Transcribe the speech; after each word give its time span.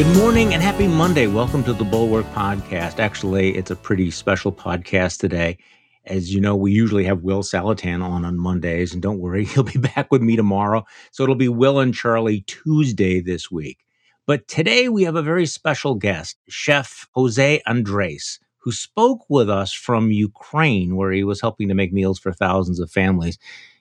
Good 0.00 0.16
morning 0.16 0.54
and 0.54 0.62
happy 0.62 0.88
Monday. 0.88 1.26
Welcome 1.26 1.62
to 1.64 1.74
the 1.74 1.84
Bulwark 1.84 2.24
Podcast. 2.32 2.98
Actually, 2.98 3.54
it's 3.54 3.70
a 3.70 3.76
pretty 3.76 4.10
special 4.10 4.50
podcast 4.50 5.18
today. 5.18 5.58
As 6.06 6.32
you 6.32 6.40
know, 6.40 6.56
we 6.56 6.72
usually 6.72 7.04
have 7.04 7.20
Will 7.20 7.42
Saletan 7.42 8.02
on 8.02 8.24
on 8.24 8.38
Mondays, 8.38 8.94
and 8.94 9.02
don't 9.02 9.18
worry, 9.18 9.44
he'll 9.54 9.62
be 9.62 9.78
back 9.78 10.10
with 10.10 10.22
me 10.22 10.36
tomorrow. 10.36 10.86
So 11.10 11.22
it'll 11.22 11.34
be 11.34 11.50
Will 11.50 11.80
and 11.80 11.94
Charlie 11.94 12.40
Tuesday 12.46 13.20
this 13.20 13.50
week. 13.50 13.84
But 14.26 14.48
today 14.48 14.88
we 14.88 15.02
have 15.02 15.16
a 15.16 15.22
very 15.22 15.44
special 15.44 15.94
guest, 15.96 16.38
Chef 16.48 17.06
Jose 17.12 17.60
Andres, 17.66 18.40
who 18.56 18.72
spoke 18.72 19.26
with 19.28 19.50
us 19.50 19.70
from 19.70 20.10
Ukraine, 20.10 20.96
where 20.96 21.12
he 21.12 21.24
was 21.24 21.42
helping 21.42 21.68
to 21.68 21.74
make 21.74 21.92
meals 21.92 22.18
for 22.18 22.32
thousands 22.32 22.80
of 22.80 22.90
families 22.90 23.36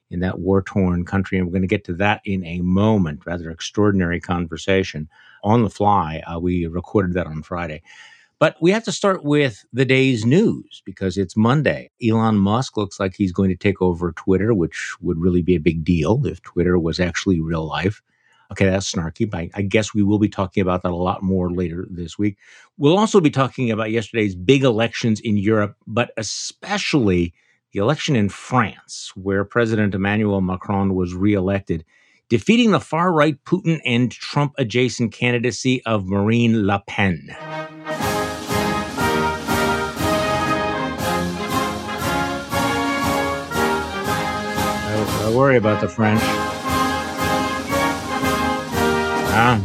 in 0.10 0.20
that 0.20 0.40
war 0.40 0.62
torn 0.62 1.06
country. 1.06 1.38
And 1.38 1.48
we're 1.48 1.54
going 1.54 1.62
to 1.62 1.68
get 1.70 1.86
to 1.86 1.94
that 1.94 2.20
in 2.26 2.44
a 2.44 2.60
moment. 2.60 3.26
Rather 3.26 3.50
extraordinary 3.50 4.20
conversation 4.20 5.08
on 5.44 5.64
the 5.64 5.70
fly. 5.70 6.22
Uh, 6.26 6.40
we 6.40 6.66
recorded 6.68 7.14
that 7.14 7.28
on 7.28 7.44
Friday. 7.44 7.82
But 8.40 8.56
we 8.62 8.72
have 8.72 8.86
to 8.86 8.92
start 8.94 9.26
with 9.26 9.66
the 9.74 9.84
day's 9.84 10.26
news 10.26 10.82
because 10.86 11.18
it's 11.18 11.36
Monday. 11.36 11.92
Elon 12.02 12.38
Musk 12.38 12.78
looks 12.78 12.98
like 12.98 13.16
he's 13.16 13.34
going 13.34 13.50
to 13.50 13.56
take 13.56 13.82
over 13.82 14.14
Twitter, 14.14 14.54
which 14.54 14.96
would 15.02 15.20
really 15.20 15.42
be 15.42 15.56
a 15.56 15.60
big 15.60 15.84
deal 15.84 16.26
if 16.26 16.42
Twitter 16.42 16.80
was 16.80 17.02
actually 17.02 17.42
real 17.42 17.68
life. 17.68 18.02
Okay, 18.52 18.66
that's 18.66 18.92
snarky, 18.92 19.30
but 19.30 19.50
I 19.54 19.62
guess 19.62 19.94
we 19.94 20.02
will 20.02 20.18
be 20.18 20.30
talking 20.30 20.62
about 20.62 20.82
that 20.82 20.92
a 20.92 20.96
lot 20.96 21.22
more 21.22 21.52
later 21.52 21.86
this 21.92 22.18
week. 22.18 22.38
We'll 22.78 22.98
also 22.98 23.20
be 23.20 23.30
talking 23.30 23.70
about 23.70 23.92
yesterday's 23.92 24.36
big 24.36 24.64
elections 24.64 25.20
in 25.20 25.38
Europe, 25.38 25.76
but 25.86 26.12
especially 26.18 27.34
the 27.74 27.80
election 27.80 28.16
in 28.16 28.30
France, 28.30 29.12
where 29.16 29.46
President 29.46 29.94
Emmanuel 29.94 30.42
Macron 30.42 30.96
was 30.96 31.14
reelected, 31.14 31.86
defeating 32.30 32.72
the 32.72 32.80
far 32.80 33.12
right 33.12 33.44
Putin 33.44 33.82
and 33.84 34.12
Trump 34.12 34.54
adjacent 34.58 35.12
candidacy 35.12 35.84
of 35.86 36.06
Marine 36.08 36.66
Le 36.66 36.82
Pen. 36.88 37.36
I, 45.22 45.32
worry 45.36 45.58
about 45.58 45.82
the 45.82 45.90
French. 45.90 46.22
Ah. 49.32 49.62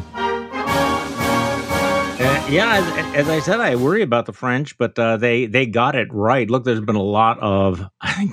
Uh, 2.16 2.46
yeah, 2.48 2.74
as, 2.76 3.14
as, 3.16 3.28
I 3.28 3.40
said, 3.40 3.60
I 3.60 3.76
worry 3.76 4.02
about 4.02 4.26
the 4.26 4.32
French, 4.32 4.78
but 4.78 4.98
uh, 4.98 5.16
they 5.16 5.46
they 5.46 5.66
got 5.66 5.94
it 5.96 6.08
right. 6.12 6.48
Look, 6.48 6.64
there's 6.64 6.80
been 6.80 6.96
a 6.96 7.02
lot 7.02 7.38
of 7.40 7.84
I 8.00 8.12
think 8.12 8.32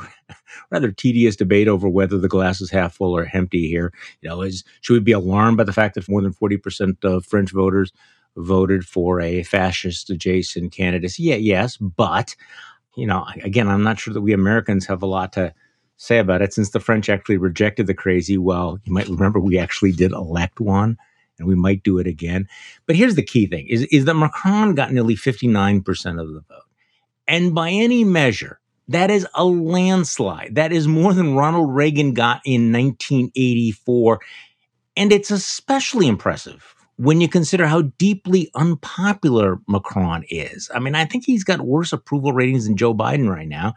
rather 0.70 0.92
tedious 0.92 1.36
debate 1.36 1.68
over 1.68 1.88
whether 1.90 2.18
the 2.18 2.28
glass 2.28 2.62
is 2.62 2.70
half 2.70 2.96
full 2.96 3.16
or 3.16 3.30
empty 3.34 3.68
here. 3.68 3.94
You 4.22 4.30
know, 4.30 4.42
is 4.42 4.64
should 4.82 4.94
we 4.94 5.00
be 5.00 5.12
alarmed 5.12 5.58
by 5.58 5.64
the 5.64 5.74
fact 5.74 5.96
that 5.96 6.10
more 6.10 6.22
than 6.22 6.34
forty 6.34 6.58
percent 6.58 7.04
of 7.04 7.26
French 7.26 7.52
voters 7.52 7.92
voted 8.38 8.86
for 8.86 9.20
a 9.20 9.44
fascist 9.44 10.10
adjacent 10.10 10.72
candidacy? 10.72 11.24
Yeah, 11.24 11.36
yes, 11.36 11.78
but 11.78 12.36
you 12.96 13.08
know, 13.08 13.26
again, 13.44 13.68
I'm 13.68 13.84
not 13.84 14.00
sure 14.00 14.14
that 14.14 14.22
we 14.22 14.34
Americans 14.34 14.86
have 14.86 15.02
a 15.02 15.08
lot 15.08 15.34
to 15.34 15.54
say 15.98 16.18
about 16.18 16.42
it 16.42 16.54
since 16.54 16.72
the 16.72 16.80
French 16.80 17.10
actually 17.10 17.38
rejected 17.38 17.88
the 17.88 17.94
crazy. 17.94 18.38
Well, 18.38 18.80
you 18.84 18.94
might 18.94 19.08
remember 19.08 19.40
we 19.40 19.60
actually 19.60 19.92
did 19.92 20.12
elect 20.12 20.60
one 20.60 20.98
and 21.42 21.48
we 21.48 21.56
might 21.56 21.84
do 21.84 21.98
it 22.00 22.08
again. 22.08 22.48
But 22.86 22.96
here's 22.96 23.16
the 23.16 23.24
key 23.24 23.48
thing 23.48 23.68
is, 23.68 23.84
is 23.92 24.06
that 24.06 24.14
Macron 24.14 24.76
got 24.76 24.94
nearly 24.94 25.16
59% 25.16 26.22
of 26.22 26.34
the 26.34 26.42
vote. 26.48 26.64
And 27.28 27.54
by 27.54 27.70
any 27.70 28.04
measure, 28.04 28.61
that 28.92 29.12
is 29.12 29.28
a 29.34 29.46
landslide. 29.46 30.56
That 30.56 30.72
is 30.72 30.88
more 30.88 31.14
than 31.14 31.36
Ronald 31.36 31.74
Reagan 31.74 32.14
got 32.14 32.42
in 32.46 32.72
1984. 32.72 34.20
And 34.98 35.12
it's 35.12 35.32
especially 35.32 36.08
impressive 36.08 36.76
when 36.98 37.22
you 37.22 37.28
consider 37.28 37.66
how 37.66 37.84
deeply 37.98 38.52
unpopular 38.54 39.60
Macron 39.68 40.24
is. 40.30 40.70
I 40.74 40.80
mean, 40.80 40.96
I 40.96 41.06
think 41.06 41.26
he's 41.26 41.44
got 41.44 41.62
worse 41.62 41.94
approval 41.94 42.34
ratings 42.34 42.66
than 42.66 42.78
Joe 42.78 42.94
Biden 42.94 43.30
right 43.30 43.48
now. 43.48 43.74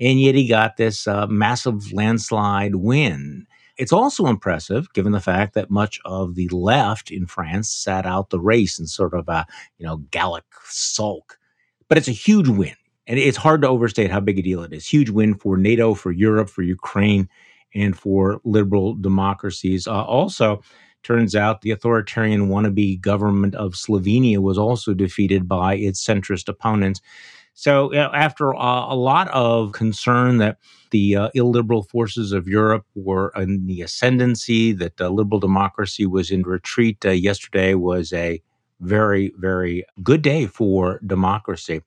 And 0.00 0.20
yet 0.20 0.34
he 0.34 0.46
got 0.46 0.76
this 0.76 1.06
uh, 1.06 1.26
massive 1.28 1.92
landslide 1.92 2.76
win. 2.76 3.46
It's 3.76 3.92
also 3.92 4.26
impressive 4.26 4.92
given 4.92 5.12
the 5.12 5.20
fact 5.20 5.54
that 5.54 5.70
much 5.70 6.00
of 6.04 6.34
the 6.34 6.48
left 6.48 7.10
in 7.10 7.26
France 7.26 7.70
sat 7.70 8.06
out 8.06 8.30
the 8.30 8.40
race 8.40 8.78
in 8.78 8.86
sort 8.86 9.14
of 9.14 9.28
a, 9.28 9.46
you 9.78 9.86
know, 9.86 9.98
Gallic 10.10 10.44
sulk. 10.64 11.38
But 11.88 11.96
it's 11.96 12.08
a 12.08 12.12
huge 12.12 12.48
win. 12.48 12.74
And 13.08 13.18
it's 13.18 13.38
hard 13.38 13.62
to 13.62 13.68
overstate 13.68 14.10
how 14.10 14.20
big 14.20 14.38
a 14.38 14.42
deal 14.42 14.62
it 14.62 14.72
is. 14.72 14.86
Huge 14.86 15.10
win 15.10 15.34
for 15.34 15.56
NATO, 15.56 15.94
for 15.94 16.12
Europe, 16.12 16.50
for 16.50 16.62
Ukraine, 16.62 17.28
and 17.74 17.98
for 17.98 18.40
liberal 18.44 18.94
democracies. 18.94 19.86
Uh, 19.86 20.04
also, 20.04 20.60
turns 21.02 21.34
out 21.34 21.62
the 21.62 21.70
authoritarian 21.70 22.48
wannabe 22.48 23.00
government 23.00 23.54
of 23.54 23.72
Slovenia 23.72 24.38
was 24.38 24.58
also 24.58 24.92
defeated 24.92 25.48
by 25.48 25.74
its 25.76 26.04
centrist 26.04 26.48
opponents. 26.48 27.00
So, 27.54 27.90
you 27.92 27.98
know, 27.98 28.10
after 28.14 28.54
uh, 28.54 28.86
a 28.86 28.94
lot 28.94 29.28
of 29.28 29.72
concern 29.72 30.36
that 30.38 30.58
the 30.90 31.16
uh, 31.16 31.28
illiberal 31.34 31.82
forces 31.82 32.32
of 32.32 32.46
Europe 32.46 32.86
were 32.94 33.32
in 33.36 33.66
the 33.66 33.82
ascendancy, 33.82 34.72
that 34.72 35.00
uh, 35.00 35.08
liberal 35.08 35.40
democracy 35.40 36.06
was 36.06 36.30
in 36.30 36.42
retreat. 36.42 37.04
Uh, 37.04 37.10
yesterday 37.10 37.74
was 37.74 38.12
a 38.12 38.40
very, 38.80 39.32
very 39.38 39.84
good 40.02 40.22
day 40.22 40.46
for 40.46 41.00
democracy. 41.06 41.80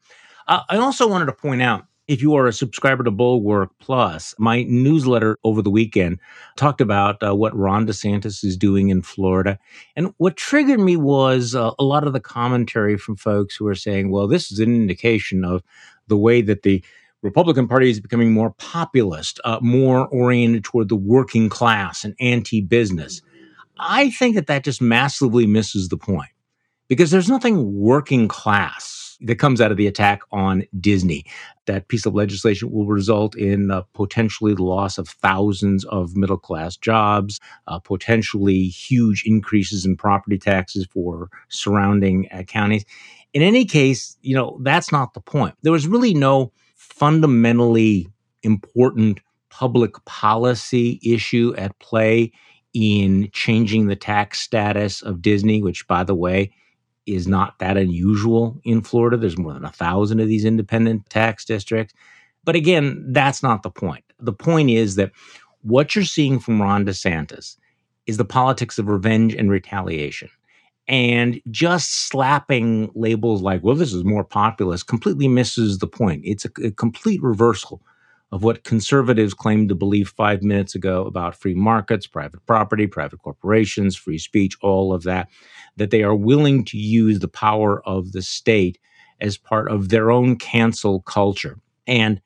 I 0.48 0.78
also 0.78 1.08
wanted 1.08 1.26
to 1.26 1.34
point 1.34 1.62
out 1.62 1.86
if 2.12 2.22
you 2.22 2.36
are 2.36 2.46
a 2.46 2.54
subscriber 2.54 3.06
to 3.06 3.12
Bulwark 3.12 3.72
Plus, 3.80 4.36
my 4.38 4.64
newsletter 4.64 5.38
over 5.46 5.62
the 5.62 5.70
weekend 5.70 6.20
talked 6.58 6.82
about 6.82 7.24
uh, 7.24 7.34
what 7.34 7.56
Ron 7.56 7.88
DeSantis 7.88 8.44
is 8.44 8.58
doing 8.58 8.90
in 8.90 9.02
Florida. 9.02 9.58
And 9.96 10.14
what 10.18 10.36
triggered 10.36 10.82
me 10.82 10.98
was 10.98 11.56
uh, 11.56 11.72
a 11.80 11.84
lot 11.86 12.06
of 12.06 12.12
the 12.12 12.20
commentary 12.20 12.98
from 12.98 13.16
folks 13.16 13.56
who 13.56 13.66
are 13.68 13.76
saying, 13.76 14.12
well, 14.12 14.28
this 14.28 14.52
is 14.52 14.60
an 14.60 14.76
indication 14.76 15.46
of 15.46 15.64
the 16.08 16.18
way 16.18 16.42
that 16.42 16.64
the 16.64 16.84
Republican 17.22 17.68
Party 17.68 17.90
is 17.90 18.02
becoming 18.02 18.34
more 18.34 18.52
populist, 18.58 19.40
uh, 19.46 19.60
more 19.62 20.08
oriented 20.08 20.66
toward 20.66 20.90
the 20.90 20.96
working 20.98 21.48
class 21.48 22.04
and 22.04 22.16
anti 22.20 22.62
business. 22.62 23.22
I 23.78 24.10
think 24.10 24.36
that 24.36 24.48
that 24.48 24.66
just 24.66 24.82
massively 24.82 25.48
misses 25.48 25.88
the 25.88 25.98
point 25.98 26.32
because 26.90 27.10
there's 27.10 27.30
nothing 27.30 27.80
working 27.80 28.28
class 28.28 29.01
that 29.22 29.38
comes 29.38 29.62
out 29.62 29.72
of 29.72 29.78
the 29.78 29.88
attack 29.88 30.22
on 30.32 30.64
Disney. 30.80 31.26
That 31.68 31.88
piece 31.88 32.06
of 32.06 32.16
legislation 32.16 32.72
will 32.72 32.86
result 32.86 33.36
in 33.36 33.72
uh, 33.72 33.84
potentially 33.94 34.54
the 34.54 34.64
loss 34.64 34.98
of 34.98 35.08
thousands 35.08 35.86
of 35.86 36.16
middle 36.16 36.38
class 36.38 36.76
jobs, 36.76 37.40
uh, 37.68 37.80
potentially 37.80 38.68
huge 38.68 39.24
increases 39.26 39.86
in 39.86 39.96
property 39.96 40.38
taxes 40.38 40.88
for 40.92 41.30
surrounding 41.50 42.28
uh, 42.32 42.44
counties. 42.44 42.86
In 43.34 43.42
any 43.42 43.66
case, 43.66 44.18
you 44.22 44.36
know, 44.36 44.60
that's 44.62 44.92
not 44.92 45.14
the 45.14 45.22
point. 45.22 45.56
There 45.62 45.72
was 45.72 45.88
really 45.88 46.14
no 46.14 46.52
fundamentally 46.76 48.08
important 48.44 49.22
public 49.50 50.04
policy 50.06 51.00
issue 51.04 51.54
at 51.58 51.78
play 51.80 52.32
in 52.74 53.30
changing 53.34 53.88
the 53.88 53.96
tax 53.96 54.40
status 54.40 55.02
of 55.02 55.22
Disney, 55.22 55.62
which, 55.62 55.88
by 55.88 56.04
the 56.04 56.16
way, 56.16 56.52
is 57.06 57.28
not 57.28 57.60
that 57.60 57.78
unusual 57.78 58.60
in 58.64 58.82
Florida. 58.82 59.18
There's 59.18 59.38
more 59.38 59.54
than 59.54 59.66
a 59.66 59.72
thousand 59.72 60.20
of 60.20 60.28
these 60.28 60.46
independent 60.46 61.10
tax 61.10 61.46
districts. 61.46 61.94
But 62.44 62.56
again, 62.56 63.06
that's 63.10 63.44
not 63.44 63.64
the 63.64 63.70
point. 63.70 64.04
The 64.20 64.34
point 64.34 64.70
is 64.70 64.96
that 64.96 65.12
what 65.62 65.96
you're 65.96 66.06
seeing 66.06 66.40
from 66.40 66.62
Ron 66.62 66.86
DeSantis 66.86 67.58
is 68.08 68.18
the 68.18 68.26
politics 68.26 68.80
of 68.80 68.88
revenge 68.88 69.36
and 69.36 69.50
retaliation 69.50 70.30
and 70.88 71.40
just 71.52 72.08
slapping 72.08 72.92
labels 72.96 73.42
like, 73.42 73.64
well, 73.64 73.76
this 73.76 73.94
is 73.94 74.04
more 74.04 74.24
populist 74.24 74.88
completely 74.88 75.28
misses 75.28 75.78
the 75.78 75.88
point. 75.88 76.22
It's 76.26 76.46
a, 76.46 76.50
a, 76.64 76.72
complete 76.72 77.22
reversal 77.22 77.82
of 78.32 78.44
what 78.44 78.64
conservatives 78.64 79.34
claimed 79.34 79.70
to 79.70 79.76
believe 79.76 80.10
five 80.10 80.42
minutes 80.42 80.74
ago 80.74 81.06
about 81.06 81.36
free 81.36 81.54
markets, 81.54 82.08
private 82.08 82.46
property, 82.46 82.88
private 82.88 83.22
corporations, 83.22 83.96
free 83.96 84.18
speech, 84.18 84.56
all 84.62 84.94
of 84.94 85.04
that, 85.04 85.28
that 85.78 85.92
they 85.92 86.04
are 86.04 86.16
willing 86.16 86.64
to 86.66 86.78
use 86.78 87.20
the 87.20 87.28
power 87.28 87.86
of 87.88 88.14
the 88.14 88.22
state 88.22 88.80
as 89.20 89.38
part 89.38 89.70
of 89.70 89.90
their 89.90 90.12
own 90.12 90.38
cancel 90.38 91.02
culture. 91.02 91.60
And 91.88 92.22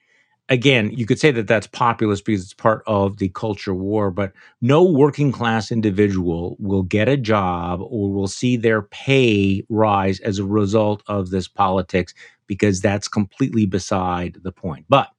again, 0.49 0.91
you 0.91 1.05
could 1.05 1.19
say 1.19 1.31
that 1.31 1.47
that's 1.47 1.67
populist 1.67 2.25
because 2.25 2.43
it's 2.43 2.53
part 2.53 2.83
of 2.85 3.17
the 3.17 3.29
culture 3.29 3.73
war, 3.73 4.11
but 4.11 4.31
no 4.61 4.83
working 4.83 5.31
class 5.31 5.71
individual 5.71 6.55
will 6.59 6.83
get 6.83 7.09
a 7.09 7.17
job 7.17 7.81
or 7.81 8.11
will 8.11 8.27
see 8.27 8.57
their 8.57 8.83
pay 8.83 9.63
rise 9.69 10.19
as 10.19 10.37
a 10.37 10.45
result 10.45 11.01
of 11.07 11.31
this 11.31 11.47
politics 11.47 12.13
because 12.47 12.79
that's 12.79 13.07
completely 13.07 13.65
beside 13.65 14.37
the 14.43 14.51
point. 14.51 14.85
But 14.87 15.09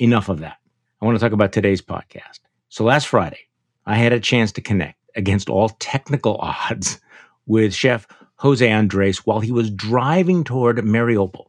enough 0.00 0.28
of 0.28 0.40
that. 0.40 0.56
I 1.00 1.04
want 1.04 1.18
to 1.18 1.24
talk 1.24 1.32
about 1.32 1.52
today's 1.52 1.82
podcast. 1.82 2.40
So 2.68 2.84
last 2.84 3.08
Friday, 3.08 3.40
I 3.86 3.96
had 3.96 4.12
a 4.12 4.20
chance 4.20 4.52
to 4.52 4.60
connect 4.60 4.98
against 5.16 5.48
all 5.48 5.70
technical 5.80 6.36
odds 6.40 7.00
with 7.46 7.74
Chef 7.74 8.06
Jose 8.36 8.68
Andres 8.68 9.26
while 9.26 9.40
he 9.40 9.52
was 9.52 9.70
driving 9.70 10.44
toward 10.44 10.78
Mariupol. 10.78 11.46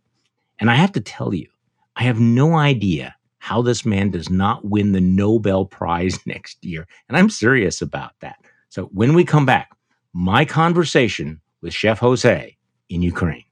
And 0.60 0.70
I 0.70 0.76
have 0.76 0.92
to 0.94 1.02
tell 1.02 1.34
you, 1.34 1.48
I 1.96 2.04
have 2.04 2.20
no 2.20 2.56
idea 2.56 3.16
how 3.40 3.62
this 3.62 3.86
man 3.86 4.12
does 4.12 4.30
not 4.30 4.66
win 4.66 4.92
the 4.92 5.02
Nobel 5.02 5.66
Prize 5.66 6.20
next 6.26 6.64
year. 6.64 6.88
And 7.08 7.18
I'm 7.18 7.30
serious 7.30 7.82
about 7.82 8.12
that. 8.20 8.38
So 8.70 8.86
when 8.86 9.14
we 9.14 9.24
come 9.24 9.46
back, 9.46 9.76
my 10.14 10.46
conversation 10.46 11.42
with 11.62 11.74
Chef 11.74 12.00
Jose 12.00 12.58
in 12.90 13.02
Ukraine. 13.02 13.46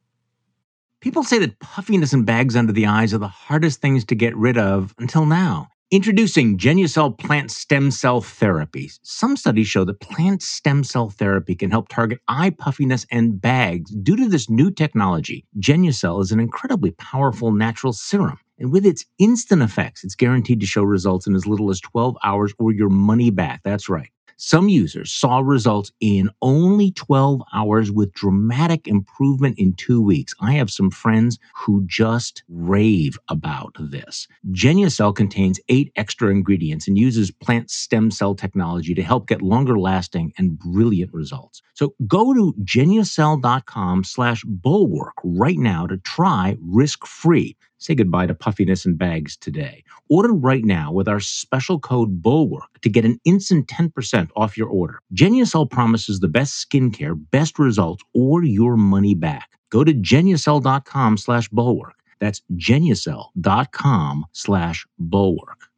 People 1.02 1.24
say 1.24 1.40
that 1.40 1.58
puffiness 1.60 2.12
and 2.12 2.26
bags 2.26 2.58
under 2.58 2.74
the 2.74 2.86
eyes 2.86 3.14
are 3.14 3.20
the 3.20 3.28
hardest 3.30 3.80
things 3.80 4.04
to 4.04 4.16
get 4.16 4.36
rid 4.36 4.58
of 4.58 4.94
until 5.00 5.26
now. 5.26 5.70
Introducing 5.92 6.58
Genucel 6.58 7.18
plant 7.18 7.52
stem 7.52 7.90
cell 7.90 8.20
therapy. 8.20 8.92
Some 9.02 9.38
studies 9.38 9.70
show 9.70 9.86
that 9.86 10.02
plant 10.02 10.42
stem 10.42 10.84
cell 10.84 11.10
therapy 11.10 11.56
can 11.56 11.72
help 11.72 11.88
target 11.88 12.20
eye 12.28 12.50
puffiness 12.50 13.06
and 13.12 13.40
bags. 13.40 13.92
Due 13.92 14.18
to 14.18 14.28
this 14.28 14.50
new 14.50 14.72
technology, 14.72 15.46
Genucel 15.58 16.22
is 16.22 16.34
an 16.34 16.42
incredibly 16.42 16.92
powerful 16.92 17.54
natural 17.54 17.94
serum. 17.94 18.38
And 18.60 18.74
with 18.74 18.86
its 18.86 19.06
instant 19.20 19.62
effects, 19.62 20.04
it's 20.04 20.16
guaranteed 20.16 20.60
to 20.60 20.66
show 20.66 20.84
results 20.84 21.28
in 21.28 21.34
as 21.34 21.48
little 21.48 21.70
as 21.70 21.80
12 21.80 22.18
hours 22.26 22.54
or 22.60 22.74
your 22.74 22.90
money 22.90 23.32
back. 23.32 23.62
That's 23.64 23.88
right. 23.88 24.10
Some 24.42 24.70
users 24.70 25.12
saw 25.12 25.40
results 25.40 25.92
in 26.00 26.30
only 26.42 26.92
12 26.92 27.42
hours 27.54 27.92
with 27.92 28.14
dramatic 28.14 28.88
improvement 28.88 29.60
in 29.60 29.74
two 29.74 30.02
weeks. 30.02 30.34
I 30.40 30.54
have 30.54 30.72
some 30.72 30.92
friends 30.92 31.38
who 31.54 31.84
just 31.86 32.44
rave 32.48 33.20
about 33.28 33.76
this. 33.78 34.30
Genucel 34.52 35.14
contains 35.14 35.60
eight 35.68 35.92
extra 35.98 36.30
ingredients 36.30 36.88
and 36.88 36.98
uses 36.98 37.32
plant 37.32 37.70
stem 37.70 38.12
cell 38.12 38.34
technology 38.34 38.94
to 38.94 39.04
help 39.04 39.28
get 39.28 39.42
longer 39.42 39.78
lasting 39.78 40.32
and 40.38 40.58
brilliant 40.58 41.14
results. 41.14 41.62
So 41.74 41.94
go 42.08 42.34
to 42.34 42.54
genucel.com 42.64 44.06
slash 44.06 44.46
bulwark 44.46 45.16
right 45.22 45.60
now 45.60 45.86
to 45.86 45.98
try 45.98 46.56
risk 46.62 47.06
free. 47.06 47.58
Say 47.80 47.96
goodbye 47.96 48.28
to 48.28 48.36
puffiness 48.36 48.86
and 48.86 48.98
bags 48.98 49.38
today. 49.38 49.84
Order 50.10 50.34
right 50.34 50.66
now 50.66 50.92
with 50.92 51.08
our 51.08 51.20
special 51.20 51.80
code 51.80 52.22
BULWARK 52.22 52.68
to 52.82 52.90
get 52.90 53.06
an 53.06 53.20
instant 53.26 53.68
10% 53.68 54.30
off 54.36 54.58
your 54.58 54.68
order. 54.68 55.00
Genucel 55.14 55.70
promises 55.70 56.20
the 56.20 56.28
best 56.28 56.70
skincare, 56.70 57.20
best 57.32 57.58
results, 57.58 58.04
or 58.14 58.44
your 58.44 58.76
money 58.78 59.16
back. 59.16 59.50
Go 59.70 59.84
to 59.84 59.94
genucel.com 59.94 61.18
slash 61.18 61.48
bulwark. 61.50 61.96
That's 62.20 62.42
genucel.com 62.56 64.26
slash 64.34 64.86
bulwark. 65.00 65.69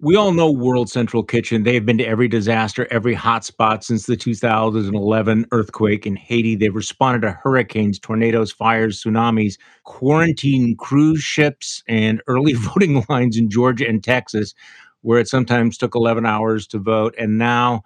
We 0.00 0.14
all 0.14 0.30
know 0.30 0.48
World 0.48 0.88
Central 0.88 1.24
Kitchen. 1.24 1.64
They 1.64 1.74
have 1.74 1.84
been 1.84 1.98
to 1.98 2.06
every 2.06 2.28
disaster, 2.28 2.86
every 2.88 3.16
hotspot 3.16 3.82
since 3.82 4.06
the 4.06 4.16
2011 4.16 5.46
earthquake 5.50 6.06
in 6.06 6.14
Haiti. 6.14 6.54
They've 6.54 6.72
responded 6.72 7.22
to 7.22 7.32
hurricanes, 7.32 7.98
tornadoes, 7.98 8.52
fires, 8.52 9.02
tsunamis, 9.02 9.58
quarantine 9.82 10.76
cruise 10.76 11.22
ships, 11.22 11.82
and 11.88 12.22
early 12.28 12.52
voting 12.54 13.04
lines 13.08 13.36
in 13.36 13.50
Georgia 13.50 13.88
and 13.88 14.04
Texas, 14.04 14.54
where 15.00 15.18
it 15.18 15.26
sometimes 15.26 15.76
took 15.76 15.96
11 15.96 16.24
hours 16.24 16.68
to 16.68 16.78
vote. 16.78 17.12
And 17.18 17.36
now 17.36 17.82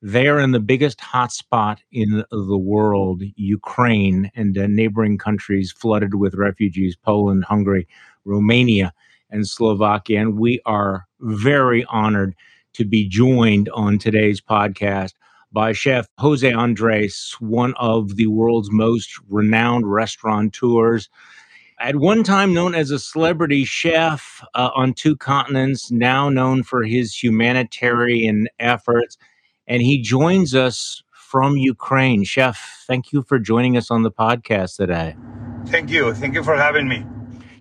they 0.00 0.28
are 0.28 0.38
in 0.38 0.52
the 0.52 0.60
biggest 0.60 1.00
hotspot 1.00 1.78
in 1.90 2.22
the 2.30 2.58
world, 2.58 3.24
Ukraine, 3.34 4.30
and 4.36 4.56
uh, 4.56 4.68
neighboring 4.68 5.18
countries 5.18 5.72
flooded 5.72 6.14
with 6.14 6.36
refugees 6.36 6.94
Poland, 6.94 7.46
Hungary, 7.46 7.88
Romania 8.24 8.92
and 9.30 9.46
Slovakia. 9.46 10.20
And 10.20 10.38
we 10.38 10.60
are 10.66 11.06
very 11.20 11.84
honored 11.84 12.34
to 12.74 12.84
be 12.84 13.08
joined 13.08 13.68
on 13.70 13.98
today's 13.98 14.40
podcast 14.40 15.12
by 15.50 15.72
Chef 15.72 16.06
Jose 16.18 16.52
Andres, 16.52 17.34
one 17.40 17.74
of 17.78 18.16
the 18.16 18.26
world's 18.26 18.70
most 18.70 19.18
renowned 19.28 19.90
restaurateurs. 19.90 21.08
At 21.80 21.96
one 21.96 22.24
time 22.24 22.52
known 22.52 22.74
as 22.74 22.90
a 22.90 22.98
celebrity 22.98 23.64
chef 23.64 24.44
uh, 24.54 24.70
on 24.74 24.94
two 24.94 25.16
continents, 25.16 25.90
now 25.90 26.28
known 26.28 26.64
for 26.64 26.82
his 26.82 27.14
humanitarian 27.22 28.48
efforts. 28.58 29.16
And 29.66 29.80
he 29.80 30.02
joins 30.02 30.54
us 30.54 31.02
from 31.12 31.56
Ukraine. 31.56 32.24
Chef, 32.24 32.84
thank 32.86 33.12
you 33.12 33.22
for 33.22 33.38
joining 33.38 33.76
us 33.76 33.90
on 33.90 34.02
the 34.02 34.10
podcast 34.10 34.76
today. 34.76 35.14
Thank 35.66 35.90
you. 35.90 36.14
Thank 36.14 36.34
you 36.34 36.42
for 36.42 36.56
having 36.56 36.88
me. 36.88 37.04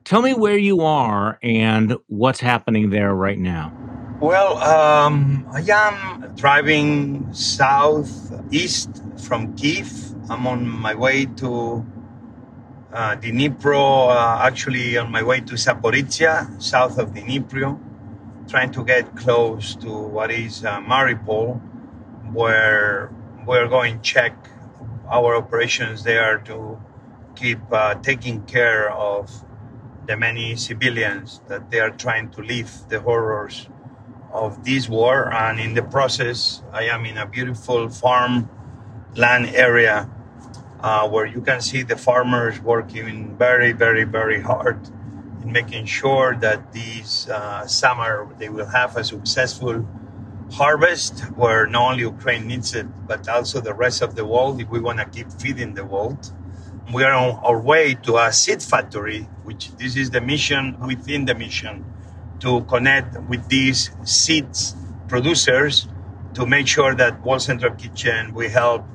Tell 0.07 0.21
me 0.21 0.33
where 0.33 0.57
you 0.57 0.79
are 0.83 1.37
and 1.43 1.97
what's 2.07 2.39
happening 2.39 2.91
there 2.91 3.13
right 3.13 3.37
now. 3.37 3.73
Well, 4.21 4.57
um, 4.59 5.45
I 5.51 5.59
am 5.59 6.33
driving 6.33 7.27
southeast 7.33 9.03
from 9.17 9.53
Kiev. 9.57 9.91
I'm 10.29 10.47
on 10.47 10.65
my 10.65 10.95
way 10.95 11.25
to 11.43 11.85
uh, 12.93 13.17
Dnipro, 13.17 14.07
uh, 14.15 14.43
actually 14.47 14.95
on 14.97 15.11
my 15.11 15.23
way 15.23 15.41
to 15.41 15.55
Zaporizhia, 15.55 16.63
south 16.63 16.97
of 16.99 17.13
Dnipro, 17.13 17.77
trying 18.47 18.71
to 18.71 18.85
get 18.85 19.13
close 19.17 19.75
to 19.75 19.91
what 19.91 20.31
is 20.31 20.63
uh, 20.63 20.79
Mariupol, 20.79 21.59
where 22.31 23.11
we're 23.45 23.67
going 23.67 23.97
to 23.97 24.03
check 24.03 24.33
our 25.11 25.35
operations 25.35 26.03
there 26.03 26.37
to 26.45 26.79
keep 27.35 27.59
uh, 27.73 27.95
taking 27.95 28.41
care 28.43 28.89
of 28.89 29.43
the 30.07 30.17
many 30.17 30.55
civilians 30.55 31.41
that 31.47 31.69
they 31.69 31.79
are 31.79 31.89
trying 31.91 32.29
to 32.31 32.41
leave 32.41 32.71
the 32.89 32.99
horrors 33.01 33.67
of 34.31 34.63
this 34.63 34.87
war. 34.87 35.31
And 35.33 35.59
in 35.59 35.73
the 35.73 35.83
process, 35.83 36.63
I 36.71 36.83
am 36.83 37.05
in 37.05 37.17
a 37.17 37.25
beautiful 37.25 37.89
farm 37.89 38.49
land 39.15 39.47
area 39.55 40.09
uh, 40.79 41.07
where 41.09 41.25
you 41.25 41.41
can 41.41 41.61
see 41.61 41.83
the 41.83 41.97
farmers 41.97 42.61
working 42.61 43.35
very, 43.37 43.71
very, 43.73 44.03
very 44.03 44.41
hard 44.41 44.79
in 45.43 45.51
making 45.51 45.85
sure 45.85 46.35
that 46.35 46.71
this 46.71 47.27
uh, 47.27 47.65
summer 47.67 48.27
they 48.39 48.49
will 48.49 48.67
have 48.67 48.95
a 48.95 49.03
successful 49.03 49.87
harvest 50.53 51.19
where 51.35 51.67
not 51.67 51.91
only 51.91 52.03
Ukraine 52.03 52.47
needs 52.47 52.73
it, 52.73 52.87
but 53.07 53.27
also 53.27 53.59
the 53.59 53.73
rest 53.73 54.01
of 54.01 54.15
the 54.15 54.25
world 54.25 54.61
if 54.61 54.69
we 54.69 54.79
want 54.79 54.99
to 54.99 55.05
keep 55.05 55.29
feeding 55.31 55.73
the 55.73 55.83
world 55.83 56.31
we 56.93 57.03
are 57.03 57.13
on 57.13 57.39
our 57.43 57.59
way 57.59 57.93
to 57.95 58.17
a 58.17 58.31
seed 58.31 58.61
factory, 58.61 59.27
which 59.43 59.71
this 59.75 59.95
is 59.95 60.09
the 60.11 60.21
mission 60.21 60.77
within 60.85 61.25
the 61.25 61.35
mission 61.35 61.85
to 62.39 62.61
connect 62.61 63.19
with 63.23 63.47
these 63.49 63.91
seeds 64.03 64.75
producers 65.07 65.87
to 66.33 66.45
make 66.45 66.67
sure 66.67 66.95
that 66.95 67.25
World 67.25 67.41
Central 67.41 67.73
Kitchen 67.73 68.33
we 68.33 68.49
help 68.49 68.85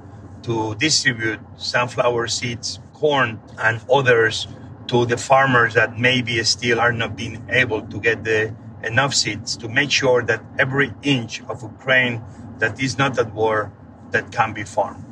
to 0.43 0.75
distribute 0.77 1.41
sunflower 1.56 2.29
seeds, 2.29 2.81
corn, 2.94 3.41
and 3.59 3.81
others 3.93 4.47
to 4.88 5.06
the 5.06 5.17
farmers 5.17 5.75
that 5.75 5.99
maybe 5.99 6.43
still 6.45 6.81
are 6.81 6.93
not 6.93 7.17
being 7.17 7.45
able 7.50 7.83
to 7.83 8.00
get 8.00 8.25
the 8.25 8.55
enough 8.85 9.15
seeds 9.15 9.56
to 9.56 9.69
make 9.69 9.91
sure 9.91 10.23
that 10.23 10.43
every 10.59 10.93
inch 11.03 11.43
of 11.49 11.62
Ukraine 11.62 12.23
that 12.59 12.81
is 12.81 12.99
not 12.99 13.19
at 13.19 13.33
war 13.35 13.73
that 14.11 14.33
can 14.33 14.52
be 14.52 14.64
farmed. 14.64 15.12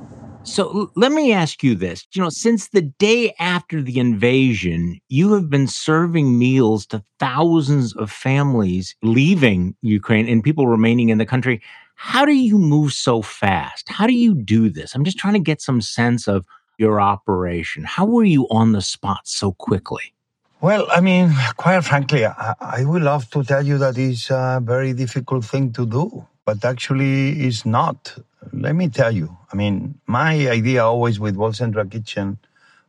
So 0.51 0.91
let 0.97 1.13
me 1.13 1.33
ask 1.33 1.63
you 1.63 1.77
this. 1.77 2.09
You 2.13 2.23
know, 2.23 2.29
since 2.29 2.69
the 2.69 2.83
day 2.83 3.33
after 3.39 3.81
the 3.81 4.01
invasion, 4.01 5.01
you 5.09 5.33
have 5.35 5.49
been 5.49 5.69
serving 5.69 6.41
meals 6.41 6.87
to 6.87 7.05
thousands 7.21 7.95
of 7.95 8.11
families 8.11 8.97
leaving 9.01 9.77
Ukraine 9.81 10.29
and 10.29 10.43
people 10.43 10.67
remaining 10.67 11.11
in 11.11 11.19
the 11.19 11.25
country. 11.25 11.63
How 11.95 12.25
do 12.25 12.33
you 12.33 12.59
move 12.59 12.93
so 12.93 13.23
fast? 13.23 13.89
How 13.89 14.09
do 14.09 14.13
you 14.13 14.35
do 14.35 14.69
this? 14.71 14.97
I'm 14.97 15.05
just 15.05 15.19
trying 15.19 15.35
to 15.35 15.39
get 15.51 15.63
some 15.63 15.81
sense 15.81 16.27
of 16.27 16.45
your 16.79 17.01
operation. 17.01 17.85
How 17.85 18.05
were 18.05 18.25
you 18.25 18.49
on 18.51 18.73
the 18.73 18.83
spot 18.83 19.21
so 19.29 19.53
quickly? 19.53 20.15
Well, 20.61 20.89
I 20.91 21.01
mean, 21.01 21.33
quite 21.59 21.85
frankly, 21.85 22.27
I, 22.27 22.55
I 22.61 22.85
would 22.85 23.03
love 23.03 23.31
to 23.31 23.45
tell 23.45 23.65
you 23.65 23.79
that 23.79 23.97
it's 23.97 24.31
a 24.31 24.61
very 24.61 24.95
difficult 24.95 25.45
thing 25.45 25.73
to 25.75 25.87
do, 25.87 26.27
but 26.45 26.65
actually, 26.65 27.47
it's 27.47 27.65
not 27.65 28.19
let 28.53 28.75
me 28.75 28.89
tell 28.89 29.13
you, 29.13 29.37
I 29.53 29.57
mean, 29.57 30.01
my 30.07 30.49
idea 30.49 30.85
always 30.85 31.21
with 31.21 31.37
World 31.37 31.57
Central 31.57 31.87
Kitchen 31.87 32.39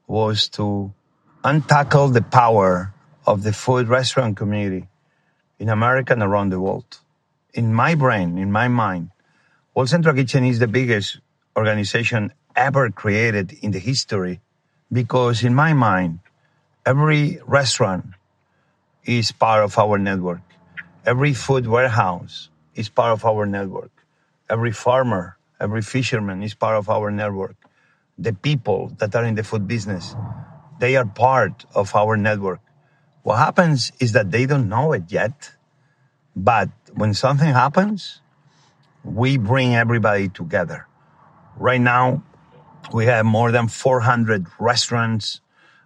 was 0.07 0.47
to 0.49 0.93
untackle 1.43 2.13
the 2.13 2.21
power 2.21 2.93
of 3.25 3.43
the 3.43 3.53
food 3.53 3.87
restaurant 3.87 4.37
community 4.37 4.87
in 5.59 5.69
America 5.69 6.13
and 6.13 6.23
around 6.23 6.49
the 6.49 6.59
world. 6.59 6.99
In 7.53 7.73
my 7.73 7.95
brain, 7.95 8.37
in 8.37 8.51
my 8.51 8.67
mind, 8.67 9.11
World 9.75 9.89
Central 9.89 10.15
Kitchen 10.15 10.43
is 10.45 10.59
the 10.59 10.67
biggest 10.67 11.19
organization 11.55 12.33
ever 12.55 12.89
created 12.89 13.53
in 13.61 13.71
the 13.71 13.79
history 13.79 14.41
because 14.91 15.43
in 15.43 15.53
my 15.53 15.73
mind, 15.73 16.19
every 16.85 17.39
restaurant 17.45 18.05
is 19.05 19.31
part 19.31 19.63
of 19.63 19.77
our 19.77 19.97
network. 19.97 20.41
Every 21.05 21.33
food 21.33 21.67
warehouse 21.67 22.49
is 22.75 22.89
part 22.89 23.11
of 23.11 23.25
our 23.25 23.45
network. 23.45 23.91
Every 24.49 24.71
farmer 24.71 25.37
every 25.61 25.81
fisherman 25.81 26.41
is 26.43 26.53
part 26.53 26.75
of 26.75 26.89
our 26.89 27.11
network. 27.11 27.55
The 28.17 28.33
people 28.33 28.91
that 28.97 29.15
are 29.15 29.23
in 29.23 29.35
the 29.35 29.43
food 29.43 29.67
business, 29.67 30.15
they 30.79 30.95
are 30.95 31.05
part 31.05 31.65
of 31.75 31.95
our 31.95 32.17
network. 32.17 32.59
What 33.23 33.37
happens 33.37 33.91
is 33.99 34.13
that 34.13 34.31
they 34.31 34.45
don't 34.47 34.67
know 34.67 34.93
it 34.93 35.03
yet, 35.09 35.51
but 36.35 36.69
when 36.93 37.13
something 37.13 37.47
happens, 37.47 38.21
we 39.03 39.37
bring 39.37 39.75
everybody 39.75 40.29
together. 40.29 40.87
Right 41.55 41.81
now, 41.81 42.23
we 42.91 43.05
have 43.05 43.25
more 43.25 43.51
than 43.51 43.67
400 43.67 44.47
restaurants 44.59 45.41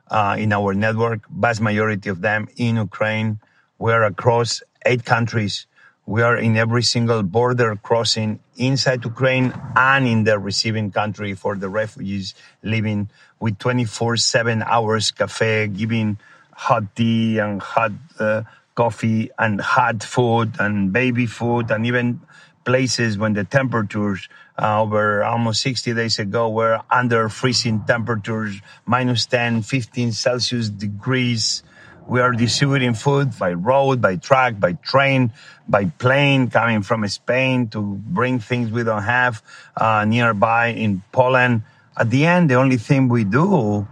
uh, 0.10 0.36
in 0.40 0.54
our 0.54 0.74
network, 0.74 1.28
vast 1.30 1.62
majority 1.62 2.10
of 2.10 2.22
them 2.22 2.48
in 2.56 2.78
Ukraine. 2.78 3.40
We're 3.78 4.04
across 4.04 4.64
eight 4.86 5.04
countries 5.04 5.68
We 6.06 6.22
are 6.22 6.38
in 6.38 6.56
every 6.56 6.84
single 6.84 7.24
border 7.24 7.76
crossing 7.76 8.40
inside 8.58 9.04
Ukraine 9.04 9.54
and 9.76 10.08
in 10.08 10.24
the 10.24 10.38
receiving 10.38 10.92
country 10.92 11.34
for 11.34 11.56
the 11.56 11.68
refugees 11.68 12.36
living 12.62 13.10
with 13.40 13.58
24 13.58 14.18
7 14.18 14.62
hours 14.62 15.10
cafe, 15.12 15.68
giving 15.68 16.18
hot 16.52 16.96
tea 16.96 17.40
and 17.40 17.60
hot 17.60 17.92
uh, 18.20 18.44
coffee 18.76 19.32
and 19.40 19.60
hot 19.60 20.04
food 20.04 20.54
and 20.60 20.94
baby 20.94 21.26
food 21.26 21.72
and 21.72 21.86
even 21.86 22.22
places 22.66 23.18
when 23.18 23.34
the 23.34 23.44
temperatures 23.44 24.28
uh, 24.62 24.82
over 24.82 25.24
almost 25.24 25.62
60 25.62 25.94
days 25.94 26.20
ago 26.20 26.50
were 26.50 26.82
under 26.92 27.30
freezing 27.30 27.84
temperatures, 27.86 28.62
minus 28.86 29.26
10, 29.26 29.62
15 29.62 30.12
Celsius 30.12 30.70
degrees. 30.70 31.64
We 32.08 32.22
are 32.22 32.32
distributing 32.34 32.94
food 32.94 33.38
by 33.40 33.54
road, 33.54 34.00
by 34.00 34.18
truck, 34.18 34.60
by 34.60 34.74
train, 34.74 35.34
by 35.68 35.86
plane 35.86 36.52
coming 36.52 36.84
from 36.84 37.08
Spain 37.08 37.68
to 37.70 37.82
bring 37.82 38.38
things 38.38 38.70
we 38.70 38.84
don't 38.84 39.02
have 39.02 39.42
uh, 39.76 40.06
nearby 40.06 40.68
in 40.68 41.02
Poland. 41.12 41.64
At 41.98 42.12
the 42.12 42.28
end, 42.28 42.52
the 42.52 42.56
only 42.56 42.78
thing 42.78 43.10
we 43.10 43.24
do 43.24 43.88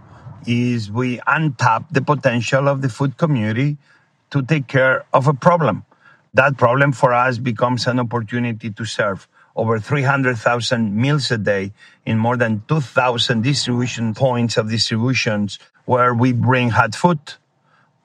is 0.46 0.92
we 0.92 1.18
untap 1.26 1.86
the 1.90 2.02
potential 2.02 2.68
of 2.68 2.82
the 2.82 2.88
food 2.88 3.16
community 3.16 3.78
to 4.30 4.42
take 4.42 4.68
care 4.68 5.04
of 5.12 5.26
a 5.26 5.34
problem. 5.34 5.84
That 6.34 6.56
problem 6.56 6.92
for 6.92 7.12
us 7.12 7.38
becomes 7.38 7.88
an 7.88 7.98
opportunity 7.98 8.70
to 8.70 8.84
serve 8.84 9.26
over 9.56 9.80
300,000 9.80 10.94
meals 10.94 11.32
a 11.32 11.38
day 11.38 11.72
in 12.06 12.18
more 12.18 12.36
than 12.36 12.62
2,000 12.68 13.42
distribution 13.42 14.14
points 14.14 14.56
of 14.56 14.70
distributions 14.70 15.58
where 15.84 16.14
we 16.14 16.32
bring 16.32 16.70
hot 16.70 16.94
food 16.94 17.18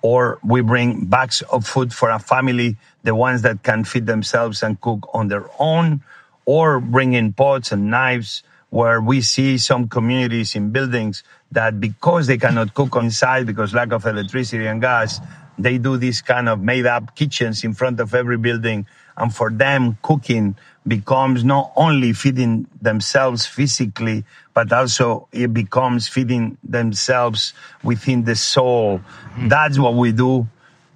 or 0.01 0.39
we 0.44 0.62
bring 0.62 1.06
bags 1.06 1.41
of 1.51 1.65
food 1.65 1.94
for 1.94 2.10
a 2.10 2.20
family, 2.20 2.77
the 3.03 3.15
ones 3.15 3.41
that 3.41 3.63
can 3.63 3.84
feed 3.84 4.06
themselves 4.06 4.63
and 4.63 4.79
cook 4.82 5.10
on 5.13 5.27
their 5.27 5.46
own, 5.60 6.01
or 6.46 6.79
bring 6.79 7.13
in 7.13 7.34
pots 7.34 7.72
and 7.72 7.89
knives 7.89 8.44
where 8.70 9.01
we 9.01 9.22
see 9.22 9.58
some 9.58 9.88
communities 9.88 10.56
in 10.56 10.72
buildings 10.72 11.24
that 11.51 11.79
because 11.79 12.27
they 12.27 12.38
cannot 12.38 12.74
cook 12.74 12.96
inside 12.96 13.46
because 13.46 13.74
lack 13.74 13.91
of 13.91 14.06
electricity 14.06 14.65
and 14.68 14.82
gas, 14.82 15.20
they 15.58 15.77
do 15.77 15.98
these 15.98 16.22
kind 16.22 16.48
of 16.48 16.62
made 16.62 16.86
up 16.86 17.15
kitchens 17.15 17.63
in 17.63 17.74
front 17.74 18.00
of 18.00 18.13
every 18.13 18.38
building. 18.38 18.86
And 19.19 19.33
for 19.33 19.51
them, 19.51 19.97
cooking 20.01 20.55
becomes 20.88 21.43
not 21.43 21.71
only 21.75 22.13
feeding 22.13 22.67
themselves 22.81 23.45
physically, 23.45 24.23
but 24.53 24.71
also 24.71 25.27
it 25.31 25.53
becomes 25.53 26.07
feeding 26.07 26.57
themselves 26.63 27.53
within 27.83 28.23
the 28.23 28.35
soul. 28.35 29.01
Mm. 29.35 29.49
That's 29.49 29.77
what 29.77 29.93
we 29.93 30.11
do. 30.11 30.47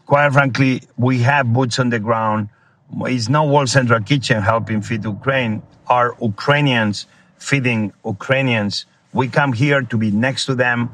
Quite 0.05 0.33
frankly, 0.33 0.83
we 0.97 1.19
have 1.19 1.51
boots 1.51 1.79
on 1.79 1.89
the 1.89 1.99
ground. 1.99 2.49
It's 3.01 3.29
not 3.29 3.47
World 3.47 3.69
Central 3.69 4.01
Kitchen 4.01 4.41
helping 4.41 4.81
feed 4.81 5.03
Ukraine. 5.03 5.61
Our 5.87 6.15
Ukrainians 6.21 7.05
feeding 7.37 7.93
Ukrainians. 8.05 8.85
We 9.11 9.27
come 9.27 9.53
here 9.53 9.81
to 9.81 9.97
be 9.97 10.11
next 10.11 10.45
to 10.45 10.55
them, 10.55 10.89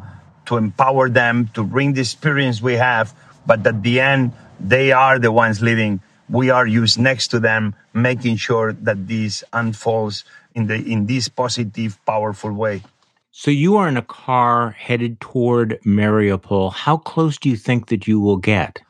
to 0.47 0.57
empower 0.57 1.09
them, 1.09 1.49
to 1.53 1.63
bring 1.63 1.93
the 1.93 2.01
experience 2.01 2.61
we 2.61 2.73
have 2.73 3.13
but 3.49 3.65
at 3.65 3.81
the 3.81 3.99
end, 3.99 4.31
they 4.59 4.91
are 4.91 5.17
the 5.17 5.31
ones 5.31 5.59
leading. 5.59 6.01
We 6.29 6.49
are 6.49 6.67
used 6.67 6.99
next 6.99 7.29
to 7.29 7.39
them, 7.39 7.75
making 7.93 8.37
sure 8.37 8.73
that 8.73 9.07
this 9.07 9.43
unfolds 9.51 10.23
in 10.53 10.67
the 10.67 10.75
in 10.75 11.07
this 11.07 11.27
positive, 11.27 11.97
powerful 12.05 12.51
way. 12.51 12.83
So 13.31 13.51
you 13.51 13.77
are 13.77 13.87
in 13.87 13.97
a 13.97 14.01
car 14.01 14.71
headed 14.71 15.19
toward 15.21 15.79
Mariupol. 15.85 16.73
How 16.73 16.97
close 16.97 17.37
do 17.37 17.49
you 17.49 17.55
think 17.55 17.87
that 17.87 18.07
you 18.07 18.19
will 18.19 18.37
get? 18.37 18.81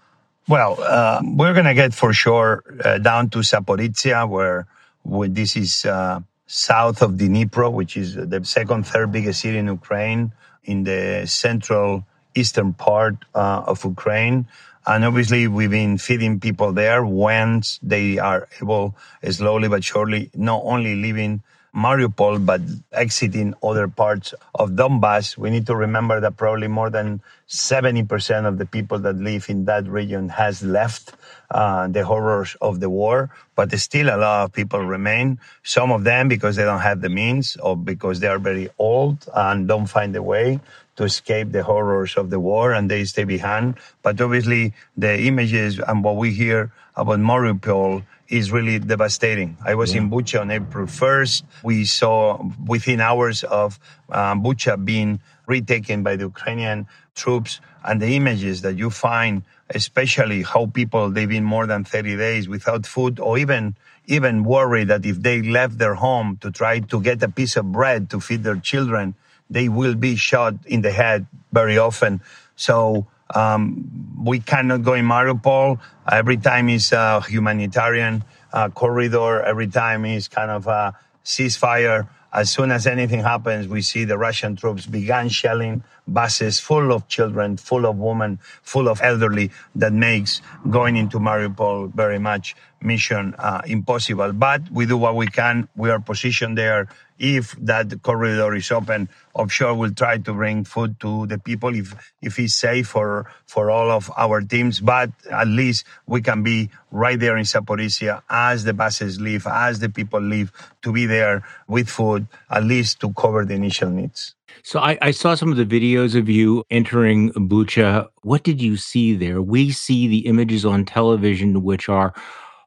Well, 0.48 0.78
uh, 0.82 1.22
we're 1.24 1.54
going 1.54 1.66
to 1.66 1.76
get 1.76 1.94
for 1.94 2.12
sure 2.14 2.64
uh, 2.84 2.98
down 2.98 3.30
to 3.32 3.40
Zaporizhia, 3.40 4.28
where, 4.28 4.66
where 5.04 5.30
this 5.30 5.56
is 5.56 5.86
uh, 5.86 6.22
south 6.48 7.04
of 7.04 7.12
Dnipro, 7.12 7.72
which 7.72 7.96
is 7.96 8.16
the 8.16 8.44
second, 8.44 8.88
third 8.88 9.12
biggest 9.12 9.42
city 9.42 9.60
in 9.60 9.68
Ukraine, 9.68 10.32
in 10.64 10.86
the 10.86 11.26
central 11.28 12.04
eastern 12.34 12.74
part 12.74 13.18
uh, 13.36 13.64
of 13.68 13.84
Ukraine. 13.86 14.48
And 14.90 15.06
obviously, 15.06 15.48
we've 15.48 15.70
been 15.70 16.00
feeding 16.00 16.40
people 16.40 16.74
there 16.74 17.06
once 17.06 17.80
they 17.84 18.18
are 18.18 18.48
able, 18.60 18.96
slowly 19.30 19.68
but 19.70 19.84
surely, 19.84 20.32
not 20.34 20.64
only 20.66 20.96
leaving 20.96 21.44
Mariupol, 21.76 22.46
but 22.46 22.62
exiting 22.92 23.54
other 23.62 23.88
parts 23.88 24.34
of 24.56 24.72
Donbass. 24.72 25.38
We 25.38 25.50
need 25.50 25.68
to 25.68 25.76
remember 25.76 26.20
that 26.20 26.38
probably 26.38 26.68
more 26.68 26.90
than 26.90 27.22
70% 27.48 28.46
of 28.46 28.58
the 28.58 28.66
people 28.66 29.00
that 29.00 29.18
live 29.18 29.50
in 29.50 29.66
that 29.66 29.88
region 29.88 30.30
has 30.30 30.64
left 30.64 31.14
uh, 31.52 31.88
the 31.88 32.06
horrors 32.06 32.56
of 32.62 32.80
the 32.80 32.90
war, 32.90 33.30
but 33.56 33.72
still 33.80 34.08
a 34.08 34.18
lot 34.18 34.44
of 34.46 34.54
people 34.54 34.80
remain. 34.86 35.40
Some 35.64 35.92
of 35.92 36.04
them 36.04 36.28
because 36.28 36.56
they 36.56 36.64
don't 36.64 36.82
have 36.82 37.02
the 37.02 37.10
means 37.10 37.56
or 37.58 37.76
because 37.78 38.20
they 38.20 38.28
are 38.28 38.40
very 38.40 38.70
old 38.78 39.28
and 39.34 39.68
don't 39.68 39.88
find 39.88 40.16
a 40.16 40.24
way 40.24 40.60
to 40.96 41.06
escape 41.06 41.52
the 41.52 41.64
horrors 41.64 42.18
of 42.18 42.30
the 42.30 42.40
war 42.40 42.74
and 42.74 42.92
they 42.92 43.06
stay 43.06 43.24
behind. 43.24 43.76
But 44.04 44.20
obviously 44.20 44.74
the 44.98 45.20
images 45.22 45.80
and 45.80 46.04
what 46.04 46.18
we 46.18 46.32
hear 46.32 46.72
about 46.96 47.20
Mariupol 47.20 48.04
is 48.30 48.52
really 48.52 48.80
devastating. 48.80 49.58
I 49.66 49.76
was 49.76 49.94
yeah. 49.94 50.02
in 50.02 50.10
Bucha 50.10 50.42
on 50.42 50.52
April 50.52 50.86
1st. 50.86 51.44
We 51.64 51.86
saw 51.86 52.44
within 52.66 53.02
hours 53.02 53.44
of 53.44 53.80
um, 54.10 54.44
Bucha 54.44 54.84
being 54.84 55.20
retaken 55.48 56.04
by 56.04 56.16
the 56.16 56.26
Ukrainian 56.26 56.88
troops 57.16 57.60
and 57.84 58.02
the 58.02 58.16
images 58.16 58.62
that 58.62 58.78
you 58.78 58.90
find, 58.92 59.44
especially 59.70 60.44
how 60.44 60.68
people 60.68 61.10
they've 61.10 61.28
been 61.28 61.44
more 61.44 61.66
than 61.66 61.84
30 61.84 62.18
days 62.18 62.48
without 62.48 62.86
food 62.86 63.20
or 63.20 63.38
even 63.38 63.76
even 64.06 64.44
worried 64.44 64.88
that 64.88 65.06
if 65.06 65.22
they 65.22 65.42
left 65.42 65.78
their 65.78 65.94
home 65.94 66.38
to 66.42 66.52
try 66.52 66.80
to 66.80 67.02
get 67.02 67.22
a 67.22 67.30
piece 67.30 67.56
of 67.58 67.72
bread 67.72 68.10
to 68.10 68.20
feed 68.20 68.44
their 68.44 68.58
children, 68.58 69.14
they 69.50 69.70
will 69.70 69.94
be 69.94 70.16
shot 70.16 70.56
in 70.66 70.82
the 70.82 70.92
head 70.92 71.28
very 71.52 71.78
often. 71.78 72.22
So 72.56 73.08
um, 73.36 74.16
we 74.24 74.40
cannot 74.40 74.84
go 74.84 74.94
in 74.94 75.06
Mariupol. 75.06 75.80
Every 76.12 76.38
time 76.38 76.70
is 76.70 76.92
a 76.92 77.22
humanitarian 77.22 78.24
uh, 78.52 78.70
corridor. 78.70 79.42
Every 79.42 79.68
time 79.68 80.06
is 80.06 80.28
kind 80.28 80.52
of 80.52 80.68
a 80.68 80.96
ceasefire. 81.24 82.10
As 82.32 82.50
soon 82.50 82.72
as 82.72 82.86
anything 82.86 83.22
happens, 83.22 83.68
we 83.68 83.82
see 83.82 84.06
the 84.06 84.18
Russian 84.18 84.56
troops 84.56 84.86
began 84.86 85.30
shelling 85.30 85.84
buses 86.14 86.60
full 86.60 86.92
of 86.92 87.08
children, 87.08 87.58
full 87.58 87.86
of 87.86 87.98
women, 87.98 88.40
full 88.62 88.88
of 88.88 89.02
elderly. 89.02 89.52
That 89.76 89.94
makes 89.94 90.42
going 90.70 90.98
into 90.98 91.20
Mariupol 91.20 91.94
very 91.94 92.20
much 92.20 92.56
mission 92.82 93.36
uh, 93.38 93.62
impossible. 93.66 94.34
But 94.34 94.70
we 94.72 94.86
do 94.86 94.98
what 94.98 95.16
we 95.16 95.28
can. 95.28 95.68
We 95.76 95.90
are 95.90 96.00
positioned 96.00 96.58
there 96.58 96.88
if 97.20 97.52
that 97.60 98.02
corridor 98.02 98.56
is 98.56 98.72
open, 98.72 99.10
offshore 99.34 99.76
we'll 99.76 99.94
try 99.94 100.18
to 100.18 100.34
bring 100.34 100.64
food 100.64 101.00
to 101.02 101.28
the 101.28 101.38
people 101.38 101.76
if 101.76 101.94
if 102.22 102.40
it's 102.40 102.56
safe 102.56 102.88
for 102.88 103.30
for 103.46 103.70
all 103.70 103.92
of 103.92 104.10
our 104.18 104.42
teams. 104.42 104.80
But 104.80 105.12
at 105.30 105.48
least 105.48 105.86
we 106.08 106.22
can 106.22 106.44
be 106.44 106.70
right 106.92 107.20
there 107.20 107.38
in 107.38 107.44
Zaporizhia 107.44 108.24
as 108.30 108.64
the 108.64 108.74
buses 108.74 109.20
leave, 109.20 109.46
as 109.46 109.80
the 109.80 109.90
people 109.90 110.22
leave, 110.22 110.52
to 110.82 110.94
be 110.94 111.06
there 111.06 111.44
with 111.68 111.90
food, 111.90 112.28
at 112.50 112.64
least 112.64 113.02
to 113.02 113.12
cover 113.14 113.44
the 113.44 113.54
initial 113.54 113.90
needs. 113.90 114.36
So 114.64 114.80
I, 114.80 114.98
I, 115.02 115.12
saw 115.12 115.36
some 115.36 115.52
of 115.52 115.58
the 115.58 115.66
videos 115.66 116.16
of 116.16 116.30
you 116.30 116.64
entering 116.70 117.32
Bucha. 117.34 118.08
What 118.24 118.44
did 118.44 118.62
you 118.62 118.78
see 118.78 119.16
there? 119.16 119.42
We 119.42 119.72
see 119.72 120.08
the 120.08 120.26
images 120.28 120.66
on 120.66 120.86
television, 120.86 121.64
which 121.64 121.90
are 121.90 122.14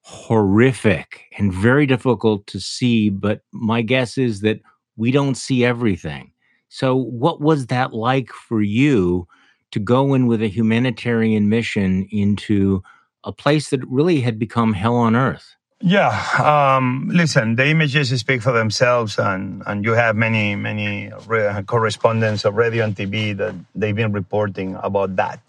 horrific 0.02 1.22
and 1.38 1.52
very 1.52 1.86
difficult 1.86 2.46
to 2.48 2.60
see. 2.60 3.10
But 3.10 3.42
my 3.52 3.82
guess 3.82 4.18
is 4.18 4.40
that 4.40 4.60
we 4.96 5.10
don't 5.10 5.36
see 5.36 5.64
everything. 5.64 6.32
So, 6.68 6.96
what 6.96 7.40
was 7.40 7.66
that 7.66 7.92
like 7.92 8.30
for 8.30 8.62
you 8.62 9.28
to 9.72 9.78
go 9.78 10.14
in 10.14 10.26
with 10.26 10.42
a 10.42 10.48
humanitarian 10.48 11.48
mission 11.48 12.08
into 12.10 12.82
a 13.24 13.32
place 13.32 13.70
that 13.70 13.86
really 13.86 14.20
had 14.20 14.38
become 14.38 14.72
hell 14.72 14.96
on 14.96 15.14
earth? 15.14 15.54
Yeah, 15.84 16.14
um, 16.38 17.10
listen, 17.12 17.56
the 17.56 17.66
images 17.66 18.16
speak 18.20 18.40
for 18.40 18.52
themselves, 18.52 19.18
and, 19.18 19.64
and 19.66 19.84
you 19.84 19.94
have 19.94 20.14
many, 20.14 20.54
many 20.54 21.10
re- 21.26 21.60
correspondents 21.66 22.44
of 22.44 22.54
radio 22.54 22.84
and 22.84 22.94
TV 22.94 23.36
that 23.36 23.56
they've 23.74 23.94
been 23.94 24.12
reporting 24.12 24.76
about 24.80 25.16
that. 25.16 25.40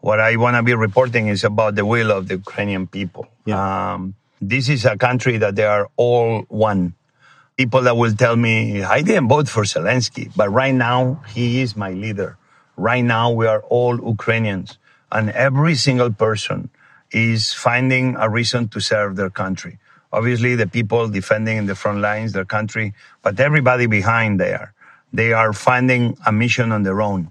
What 0.00 0.20
I 0.20 0.36
want 0.36 0.56
to 0.56 0.62
be 0.62 0.72
reporting 0.72 1.28
is 1.28 1.44
about 1.44 1.74
the 1.74 1.84
will 1.84 2.10
of 2.10 2.28
the 2.28 2.36
Ukrainian 2.36 2.86
people. 2.86 3.28
Yeah. 3.44 3.92
Um, 3.92 4.14
this 4.40 4.70
is 4.70 4.86
a 4.86 4.96
country 4.96 5.36
that 5.36 5.54
they 5.54 5.64
are 5.64 5.90
all 5.96 6.46
one. 6.48 6.94
People 7.58 7.82
that 7.82 7.96
will 7.96 8.14
tell 8.14 8.36
me, 8.36 8.82
I 8.82 9.02
didn't 9.02 9.28
vote 9.28 9.50
for 9.50 9.64
Zelensky, 9.64 10.32
but 10.34 10.48
right 10.48 10.74
now 10.74 11.22
he 11.28 11.60
is 11.60 11.76
my 11.76 11.90
leader. 11.90 12.38
Right 12.78 13.04
now 13.04 13.32
we 13.32 13.46
are 13.46 13.60
all 13.62 14.00
Ukrainians 14.00 14.78
and 15.12 15.28
every 15.30 15.74
single 15.74 16.10
person 16.10 16.70
is 17.10 17.52
finding 17.52 18.16
a 18.16 18.28
reason 18.28 18.68
to 18.68 18.80
serve 18.80 19.16
their 19.16 19.30
country. 19.30 19.78
Obviously 20.12 20.54
the 20.54 20.66
people 20.66 21.08
defending 21.08 21.56
in 21.56 21.66
the 21.66 21.74
front 21.74 22.00
lines 22.00 22.32
their 22.32 22.44
country, 22.44 22.94
but 23.22 23.38
everybody 23.40 23.86
behind 23.86 24.40
there, 24.40 24.72
they 25.12 25.32
are 25.32 25.52
finding 25.52 26.16
a 26.26 26.32
mission 26.32 26.72
on 26.72 26.82
their 26.82 27.00
own 27.02 27.30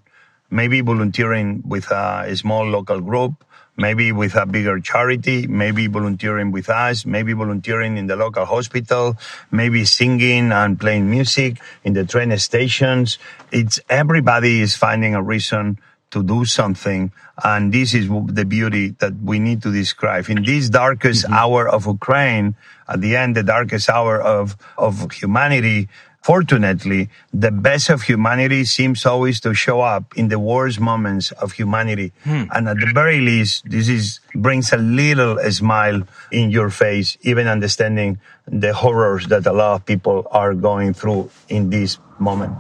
maybe 0.50 0.82
volunteering 0.82 1.64
with 1.66 1.92
a, 1.92 2.36
small 2.36 2.66
local 2.66 3.02
group, 3.02 3.44
maybe 3.76 4.12
with 4.12 4.36
a 4.36 4.46
bigger 4.46 4.80
charity, 4.80 5.48
maybe 5.48 5.88
volunteering 5.88 6.52
with 6.52 6.70
us, 6.70 7.06
maybe 7.06 7.34
volunteering 7.34 7.98
in 7.98 8.08
the 8.08 8.16
local 8.16 8.46
hospital, 8.46 9.18
maybe 9.52 9.86
singing 9.86 10.52
and 10.52 10.80
playing 10.80 11.10
music 11.10 11.60
in 11.84 11.94
the 11.94 12.06
train 12.06 12.36
stations. 12.38 13.18
It's 13.52 13.80
everybody 13.90 14.62
is 14.62 14.76
finding 14.76 15.16
a 15.16 15.22
reason 15.22 15.80
to 16.12 16.24
do 16.24 16.46
something. 16.46 17.12
And 17.44 17.74
this 17.74 17.94
is 17.94 18.10
the 18.28 18.46
beauty 18.46 18.96
that 19.00 19.14
we 19.22 19.40
need 19.40 19.62
to 19.64 19.72
describe. 19.72 20.30
In 20.30 20.44
this 20.44 20.70
darkest 20.70 21.26
mm-hmm. 21.26 21.34
hour 21.34 21.68
of 21.68 21.86
Ukraine, 21.86 22.56
at 22.88 23.02
the 23.02 23.16
end, 23.16 23.36
the 23.36 23.44
darkest 23.44 23.90
hour 23.90 24.22
of, 24.22 24.56
of 24.78 25.12
humanity, 25.12 25.90
Fortunately, 26.28 27.08
the 27.32 27.52
best 27.52 27.90
of 27.90 28.02
humanity 28.02 28.66
seems 28.66 29.06
always 29.06 29.40
to 29.40 29.54
show 29.54 29.80
up 29.80 30.12
in 30.18 30.28
the 30.28 30.38
worst 30.38 30.78
moments 30.78 31.32
of 31.32 31.54
humanity. 31.54 32.12
Hmm. 32.26 32.52
And 32.52 32.68
at 32.68 32.78
the 32.82 32.92
very 32.94 33.22
least, 33.22 33.64
this 33.64 33.88
is 33.88 34.20
brings 34.36 34.74
a 34.74 34.78
little 34.78 35.40
smile 35.52 36.04
in 36.30 36.52
your 36.52 36.70
face, 36.70 37.18
even 37.22 37.48
understanding 37.48 38.20
the 38.46 38.74
horrors 38.74 39.28
that 39.28 39.48
a 39.48 39.54
lot 39.54 39.76
of 39.76 39.86
people 39.86 40.28
are 40.30 40.54
going 40.54 40.94
through 40.94 41.32
in 41.48 41.70
this 41.70 41.98
moment. 42.20 42.58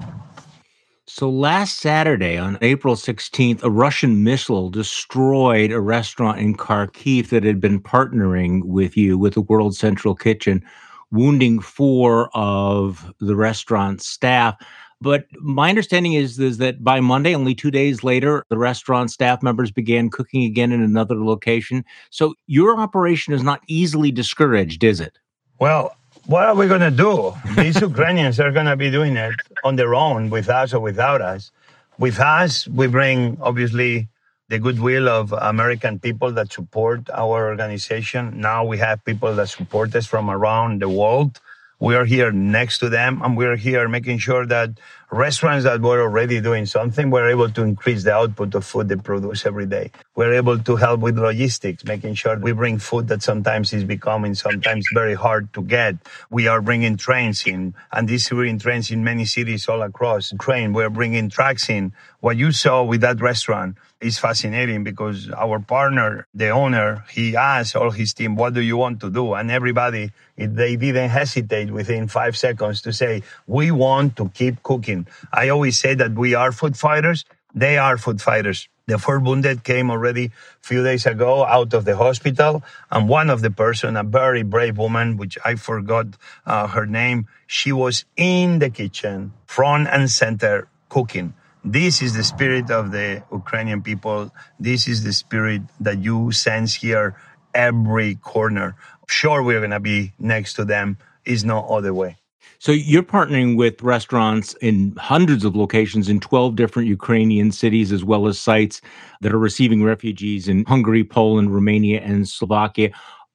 So 1.10 1.30
last 1.30 1.80
Saturday, 1.80 2.38
on 2.38 2.58
April 2.62 2.96
16th, 2.96 3.64
a 3.64 3.70
Russian 3.70 4.26
missile 4.26 4.70
destroyed 4.70 5.72
a 5.72 5.80
restaurant 5.80 6.40
in 6.40 6.54
Kharkiv 6.58 7.30
that 7.30 7.46
had 7.46 7.62
been 7.62 7.82
partnering 7.82 8.66
with 8.66 8.98
you, 8.98 9.18
with 9.18 9.36
the 9.36 9.42
World 9.42 9.74
Central 9.74 10.16
Kitchen 10.16 10.64
wounding 11.10 11.62
four 11.62 12.30
of 12.36 13.14
the 13.22 13.38
restaurant 13.38 14.02
staff. 14.02 14.56
But 15.00 15.28
my 15.40 15.70
understanding 15.70 16.14
is, 16.14 16.38
is 16.40 16.58
that 16.58 16.84
by 16.84 17.00
Monday, 17.00 17.34
only 17.34 17.56
two 17.56 17.72
days 17.72 18.04
later, 18.04 18.44
the 18.50 18.58
restaurant 18.58 19.10
staff 19.10 19.42
members 19.42 19.72
began 19.72 20.10
cooking 20.10 20.44
again 20.44 20.74
in 20.74 20.82
another 20.82 21.24
location. 21.24 21.86
So 22.10 22.34
your 22.48 22.78
operation 22.78 23.34
is 23.34 23.44
not 23.44 23.62
easily 23.68 24.12
discouraged, 24.12 24.84
is 24.84 25.00
it? 25.00 25.18
Well, 25.60 25.96
what 26.28 26.44
are 26.44 26.56
we 26.56 26.68
going 26.68 26.82
to 26.82 26.92
do? 26.92 27.34
These 27.56 27.80
Ukrainians 27.80 28.38
are 28.42 28.52
going 28.52 28.66
to 28.66 28.76
be 28.76 28.92
doing 28.92 29.16
it 29.16 29.36
on 29.64 29.78
their 29.78 29.96
own, 29.96 30.30
with 30.30 30.50
us 30.50 30.74
or 30.74 30.82
without 30.82 31.22
us. 31.22 31.52
With 31.98 32.20
us, 32.20 32.68
we 32.68 32.88
bring 32.88 33.38
obviously 33.42 34.10
the 34.50 34.60
goodwill 34.60 35.08
of 35.08 35.32
American 35.32 36.00
people 36.00 36.32
that 36.34 36.52
support 36.52 37.10
our 37.14 37.48
organization. 37.48 38.42
Now 38.42 38.66
we 38.66 38.78
have 38.78 39.04
people 39.06 39.34
that 39.36 39.48
support 39.48 39.96
us 39.96 40.06
from 40.06 40.30
around 40.30 40.82
the 40.82 40.90
world. 40.90 41.40
We 41.80 41.96
are 41.96 42.06
here 42.06 42.32
next 42.32 42.80
to 42.80 42.90
them 42.90 43.22
and 43.24 43.38
we're 43.38 43.56
here 43.56 43.88
making 43.88 44.18
sure 44.20 44.46
that 44.48 44.72
restaurants 45.12 45.64
that 45.64 45.80
were 45.80 46.02
already 46.02 46.42
doing 46.42 46.66
something 46.66 47.10
were 47.10 47.30
able 47.30 47.50
to 47.50 47.64
increase 47.64 48.04
the 48.04 48.14
output 48.14 48.54
of 48.56 48.66
food 48.66 48.90
they 48.90 48.96
produce 48.96 49.46
every 49.46 49.66
day. 49.66 49.92
We're 50.16 50.34
able 50.34 50.60
to 50.60 50.76
help 50.76 51.00
with 51.00 51.18
logistics, 51.18 51.86
making 51.86 52.16
sure 52.16 52.38
we 52.38 52.52
bring 52.52 52.78
food 52.78 53.08
that 53.08 53.24
sometimes 53.24 53.72
is 53.72 53.86
becoming 53.86 54.36
sometimes 54.36 54.86
very 54.94 55.16
hard 55.16 55.54
to 55.54 55.62
get. 55.62 55.96
We 56.30 56.48
are 56.48 56.62
bringing 56.62 56.98
trains 56.98 57.48
in 57.48 57.74
and 57.92 58.08
distributing 58.08 58.60
trains 58.60 58.92
in 58.92 59.04
many 59.04 59.26
cities 59.26 59.68
all 59.70 59.82
across 59.82 60.32
Ukraine. 60.32 60.74
We're 60.74 60.90
bringing 60.90 61.30
trucks 61.30 61.70
in. 61.70 61.94
What 62.20 62.36
you 62.36 62.52
saw 62.52 62.84
with 62.84 63.02
that 63.02 63.22
restaurant 63.22 63.78
is 64.02 64.18
fascinating 64.18 64.84
because 64.84 65.30
our 65.32 65.60
partner, 65.60 66.28
the 66.34 66.50
owner, 66.50 67.06
he 67.12 67.36
asked 67.36 67.76
all 67.76 67.92
his 67.92 68.14
team, 68.14 68.36
what 68.36 68.54
do 68.54 68.62
you 68.62 68.76
want 68.76 69.00
to 69.02 69.10
do? 69.10 69.34
And 69.34 69.50
everybody, 69.50 70.12
they 70.36 70.76
didn't 70.76 71.10
hesitate 71.10 71.72
within 71.72 72.08
five 72.08 72.38
seconds 72.38 72.82
to 72.82 72.94
say, 72.94 73.24
we 73.48 73.72
want 73.72 74.16
to 74.18 74.30
keep 74.30 74.62
cooking 74.64 74.97
I 75.32 75.50
always 75.50 75.78
say 75.78 75.94
that 75.96 76.14
we 76.14 76.34
are 76.34 76.52
food 76.52 76.78
fighters. 76.78 77.26
They 77.54 77.78
are 77.78 77.98
food 77.98 78.22
fighters. 78.22 78.70
The 78.88 78.98
four 78.98 79.20
wounded 79.20 79.64
came 79.64 79.92
already 79.92 80.26
a 80.26 80.32
few 80.62 80.82
days 80.82 81.06
ago 81.06 81.44
out 81.44 81.74
of 81.74 81.84
the 81.84 81.98
hospital, 81.98 82.64
and 82.90 83.10
one 83.10 83.30
of 83.30 83.42
the 83.42 83.52
person, 83.52 83.98
a 83.98 84.04
very 84.04 84.44
brave 84.44 84.78
woman, 84.78 85.18
which 85.18 85.38
I 85.44 85.56
forgot 85.56 86.08
uh, 86.46 86.68
her 86.68 86.86
name, 86.86 87.28
she 87.48 87.74
was 87.74 88.06
in 88.16 88.60
the 88.60 88.70
kitchen, 88.70 89.34
front 89.46 89.90
and 89.92 90.10
center, 90.10 90.70
cooking. 90.88 91.34
This 91.66 92.02
is 92.02 92.16
the 92.16 92.24
spirit 92.24 92.72
of 92.72 92.92
the 92.92 93.24
Ukrainian 93.30 93.82
people. 93.82 94.32
This 94.58 94.88
is 94.88 95.04
the 95.04 95.12
spirit 95.12 95.64
that 95.82 96.00
you 96.00 96.32
sense 96.32 96.76
here 96.76 97.18
every 97.54 98.16
corner. 98.16 98.76
Sure, 99.10 99.44
we're 99.44 99.60
going 99.60 99.72
to 99.72 99.82
be 99.82 100.14
next 100.18 100.54
to 100.54 100.64
them. 100.64 100.98
Is 101.26 101.44
no 101.44 101.60
other 101.68 101.94
way. 101.94 102.16
So 102.60 102.72
you're 102.72 103.04
partnering 103.04 103.56
with 103.56 103.82
restaurants 103.84 104.56
in 104.56 104.96
hundreds 104.98 105.46
of 105.46 105.56
locations 105.56 106.10
in 106.10 106.20
12 106.20 106.56
different 106.56 106.88
Ukrainian 106.88 107.52
cities, 107.52 107.92
as 107.92 108.04
well 108.04 108.28
as 108.28 108.40
sites 108.40 108.82
that 109.22 109.32
are 109.32 109.38
receiving 109.38 109.84
refugees 109.84 110.48
in 110.48 110.66
Hungary, 110.66 111.04
Poland, 111.04 111.54
Romania, 111.54 112.02
and 112.02 112.28
Slovakia. 112.28 112.90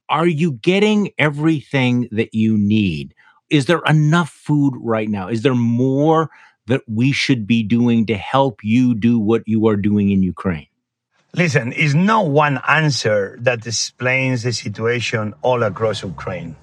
Are 0.09 0.27
you 0.27 0.53
getting 0.55 1.11
everything 1.19 2.09
that 2.11 2.35
you 2.35 2.59
need? 2.59 3.15
Is 3.49 3.67
there 3.67 3.83
enough 3.87 4.31
food 4.31 4.75
right 4.81 5.09
now? 5.09 5.29
Is 5.29 5.43
there 5.43 5.55
more 5.55 6.31
that 6.67 6.83
we 6.89 7.13
should 7.13 7.47
be 7.47 7.63
doing 7.63 8.07
to 8.07 8.17
help 8.17 8.65
you 8.65 8.95
do 8.95 9.21
what 9.21 9.43
you 9.47 9.69
are 9.69 9.77
doing 9.77 10.11
in 10.11 10.23
Ukraine? 10.23 10.67
Listen, 11.35 11.73
is 11.73 11.95
no 11.95 12.23
one 12.23 12.61
answer 12.69 13.39
that 13.41 13.67
explains 13.67 14.43
the 14.43 14.53
situation 14.53 15.33
all 15.43 15.63
across 15.63 16.03
Ukraine 16.03 16.57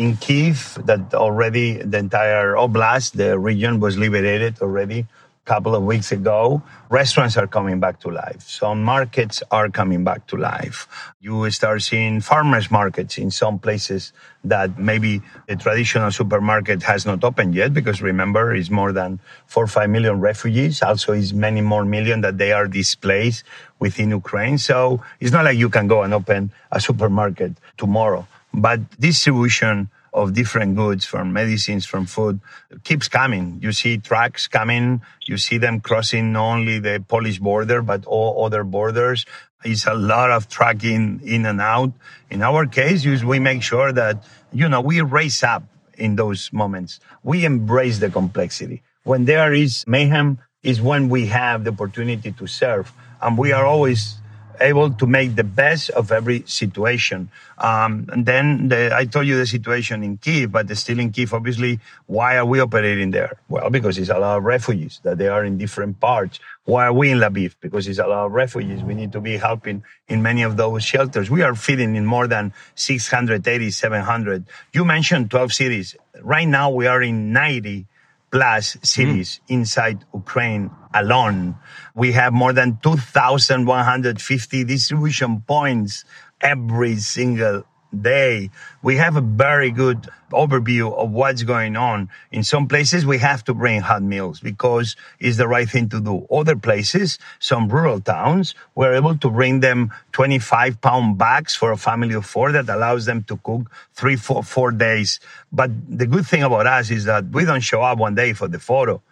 in 0.00 0.16
Kiev 0.16 0.78
that 0.86 1.12
already 1.12 1.76
the 1.76 1.98
entire 1.98 2.54
oblast, 2.54 3.12
the 3.12 3.38
region 3.38 3.80
was 3.80 3.98
liberated 3.98 4.56
already 4.62 5.00
a 5.00 5.44
couple 5.44 5.74
of 5.76 5.82
weeks 5.84 6.10
ago. 6.10 6.62
Restaurants 6.88 7.36
are 7.36 7.46
coming 7.46 7.80
back 7.80 8.00
to 8.00 8.08
life. 8.08 8.40
Some 8.40 8.82
markets 8.82 9.42
are 9.50 9.68
coming 9.68 10.02
back 10.02 10.26
to 10.28 10.36
life. 10.36 10.88
You 11.20 11.50
start 11.50 11.82
seeing 11.82 12.22
farmers 12.22 12.70
markets 12.70 13.18
in 13.18 13.30
some 13.30 13.58
places 13.58 14.14
that 14.42 14.78
maybe 14.78 15.20
the 15.46 15.56
traditional 15.56 16.10
supermarket 16.10 16.82
has 16.84 17.04
not 17.04 17.22
opened 17.22 17.54
yet 17.54 17.74
because 17.74 18.00
remember 18.00 18.54
it's 18.54 18.70
more 18.70 18.92
than 18.92 19.20
four 19.46 19.64
or 19.64 19.66
five 19.66 19.90
million 19.90 20.18
refugees. 20.18 20.82
Also 20.82 21.12
is 21.12 21.34
many 21.34 21.60
more 21.60 21.84
million 21.84 22.22
that 22.22 22.38
they 22.38 22.52
are 22.52 22.66
displaced 22.66 23.44
within 23.78 24.08
Ukraine. 24.08 24.56
So 24.56 25.04
it's 25.20 25.30
not 25.30 25.44
like 25.44 25.58
you 25.58 25.68
can 25.68 25.88
go 25.88 26.02
and 26.02 26.14
open 26.14 26.52
a 26.72 26.80
supermarket 26.80 27.52
tomorrow 27.76 28.26
but 28.52 28.98
distribution 28.98 29.90
of 30.12 30.34
different 30.34 30.76
goods 30.76 31.04
from 31.04 31.32
medicines 31.32 31.86
from 31.86 32.06
food 32.06 32.40
keeps 32.82 33.08
coming. 33.08 33.58
You 33.62 33.72
see 33.72 33.98
trucks 33.98 34.48
coming 34.48 35.02
you 35.22 35.36
see 35.36 35.58
them 35.58 35.80
crossing 35.80 36.32
not 36.32 36.54
only 36.54 36.80
the 36.80 37.04
polish 37.06 37.38
border 37.38 37.82
but 37.82 38.04
all 38.06 38.44
other 38.44 38.64
borders. 38.64 39.24
It's 39.64 39.86
a 39.86 39.94
lot 39.94 40.30
of 40.30 40.48
trucking 40.48 41.20
in 41.24 41.46
and 41.46 41.60
out. 41.60 41.92
In 42.30 42.42
our 42.42 42.66
case 42.66 43.04
we 43.06 43.38
make 43.38 43.62
sure 43.62 43.92
that 43.92 44.24
you 44.52 44.68
know 44.68 44.80
we 44.80 45.00
raise 45.00 45.42
up 45.44 45.62
in 45.96 46.16
those 46.16 46.52
moments. 46.52 46.98
We 47.22 47.44
embrace 47.44 47.98
the 47.98 48.10
complexity. 48.10 48.82
When 49.04 49.26
there 49.26 49.52
is 49.52 49.84
mayhem 49.86 50.38
is 50.62 50.80
when 50.80 51.08
we 51.08 51.26
have 51.26 51.64
the 51.64 51.70
opportunity 51.70 52.32
to 52.32 52.46
serve. 52.46 52.92
And 53.22 53.38
we 53.38 53.52
are 53.52 53.64
always 53.64 54.16
able 54.60 54.90
to 54.90 55.06
make 55.06 55.36
the 55.36 55.44
best 55.44 55.90
of 55.90 56.12
every 56.12 56.44
situation. 56.46 57.30
Um, 57.58 58.06
and 58.12 58.24
then 58.24 58.68
the, 58.68 58.94
I 58.94 59.04
told 59.04 59.26
you 59.26 59.36
the 59.36 59.46
situation 59.46 60.02
in 60.02 60.16
Kiev, 60.18 60.52
but 60.52 60.74
still 60.76 60.98
in 60.98 61.10
Kiev, 61.10 61.34
obviously, 61.34 61.80
why 62.06 62.36
are 62.36 62.44
we 62.44 62.60
operating 62.60 63.10
there? 63.10 63.38
Well, 63.48 63.70
because 63.70 63.98
it's 63.98 64.10
a 64.10 64.18
lot 64.18 64.38
of 64.38 64.44
refugees 64.44 65.00
that 65.02 65.18
they 65.18 65.28
are 65.28 65.44
in 65.44 65.58
different 65.58 66.00
parts. 66.00 66.38
Why 66.64 66.86
are 66.86 66.92
we 66.92 67.10
in 67.10 67.18
Lviv? 67.18 67.54
Because 67.60 67.88
it's 67.88 67.98
a 67.98 68.06
lot 68.06 68.26
of 68.26 68.32
refugees. 68.32 68.82
We 68.82 68.94
need 68.94 69.12
to 69.12 69.20
be 69.20 69.36
helping 69.36 69.82
in 70.08 70.22
many 70.22 70.42
of 70.42 70.56
those 70.56 70.84
shelters. 70.84 71.30
We 71.30 71.42
are 71.42 71.54
feeding 71.54 71.96
in 71.96 72.06
more 72.06 72.26
than 72.26 72.52
680, 72.74 73.70
700. 73.70 74.46
You 74.72 74.84
mentioned 74.84 75.30
12 75.30 75.52
cities. 75.52 75.96
Right 76.20 76.48
now, 76.48 76.70
we 76.70 76.86
are 76.86 77.02
in 77.02 77.32
90 77.32 77.86
plus 78.30 78.76
cities 78.82 79.40
mm. 79.48 79.54
inside 79.54 80.04
Ukraine 80.14 80.70
alone. 80.94 81.56
We 81.94 82.12
have 82.12 82.32
more 82.32 82.52
than 82.52 82.78
2,150 82.82 84.64
distribution 84.64 85.40
points 85.46 86.04
every 86.40 86.96
single 86.96 87.64
day. 87.98 88.50
We 88.82 88.96
have 88.96 89.16
a 89.16 89.20
very 89.20 89.70
good 89.70 90.08
overview 90.30 90.94
of 90.94 91.10
what's 91.10 91.42
going 91.42 91.76
on. 91.76 92.08
In 92.30 92.44
some 92.44 92.68
places, 92.68 93.04
we 93.04 93.18
have 93.18 93.42
to 93.44 93.54
bring 93.54 93.80
hot 93.80 94.02
meals 94.02 94.40
because 94.40 94.94
it's 95.18 95.36
the 95.36 95.48
right 95.48 95.68
thing 95.68 95.88
to 95.88 96.00
do. 96.00 96.26
Other 96.30 96.56
places, 96.56 97.18
some 97.40 97.68
rural 97.68 98.00
towns, 98.00 98.54
we're 98.74 98.94
able 98.94 99.18
to 99.18 99.30
bring 99.30 99.60
them 99.60 99.92
25 100.12 100.80
pound 100.80 101.18
bags 101.18 101.54
for 101.54 101.72
a 101.72 101.76
family 101.76 102.14
of 102.14 102.24
four 102.26 102.52
that 102.52 102.68
allows 102.68 103.06
them 103.06 103.24
to 103.24 103.36
cook 103.38 103.70
three, 103.92 104.16
four, 104.16 104.42
four 104.42 104.70
days. 104.70 105.18
But 105.52 105.70
the 105.88 106.06
good 106.06 106.26
thing 106.26 106.42
about 106.42 106.66
us 106.66 106.90
is 106.90 107.04
that 107.06 107.30
we 107.30 107.44
don't 107.44 107.60
show 107.60 107.82
up 107.82 107.98
one 107.98 108.14
day 108.14 108.32
for 108.32 108.46
the 108.46 108.60
photo 108.60 109.02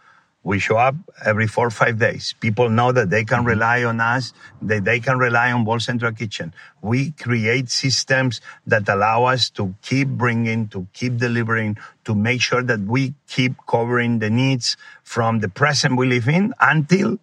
we 0.49 0.59
show 0.59 0.79
up 0.79 0.97
every 1.27 1.47
four 1.47 1.67
or 1.67 1.71
five 1.71 1.99
days. 1.99 2.35
People 2.41 2.71
know 2.71 2.91
that 2.91 3.11
they 3.11 3.23
can 3.23 3.41
mm-hmm. 3.41 3.49
rely 3.49 3.85
on 3.85 4.01
us, 4.01 4.33
that 4.63 4.83
they 4.83 4.99
can 4.99 5.19
rely 5.19 5.53
on 5.53 5.67
World 5.67 5.83
Central 5.83 6.11
Kitchen. 6.11 6.55
We 6.81 7.11
create 7.11 7.69
systems 7.69 8.41
that 8.67 8.89
allow 8.89 9.25
us 9.25 9.51
to 9.51 9.75
keep 9.83 10.09
bringing, 10.09 10.69
to 10.69 10.87
keep 10.95 11.19
delivering, 11.19 11.77
to 12.07 12.15
make 12.15 12.41
sure 12.41 12.63
that 12.63 12.81
we 12.81 13.13
keep 13.29 13.57
covering 13.69 14.21
the 14.21 14.31
needs 14.31 14.79
from 15.05 15.41
the 15.41 15.51
present 15.51 15.99
we 15.99 16.07
live 16.07 16.29
in 16.29 16.55
until 16.59 17.19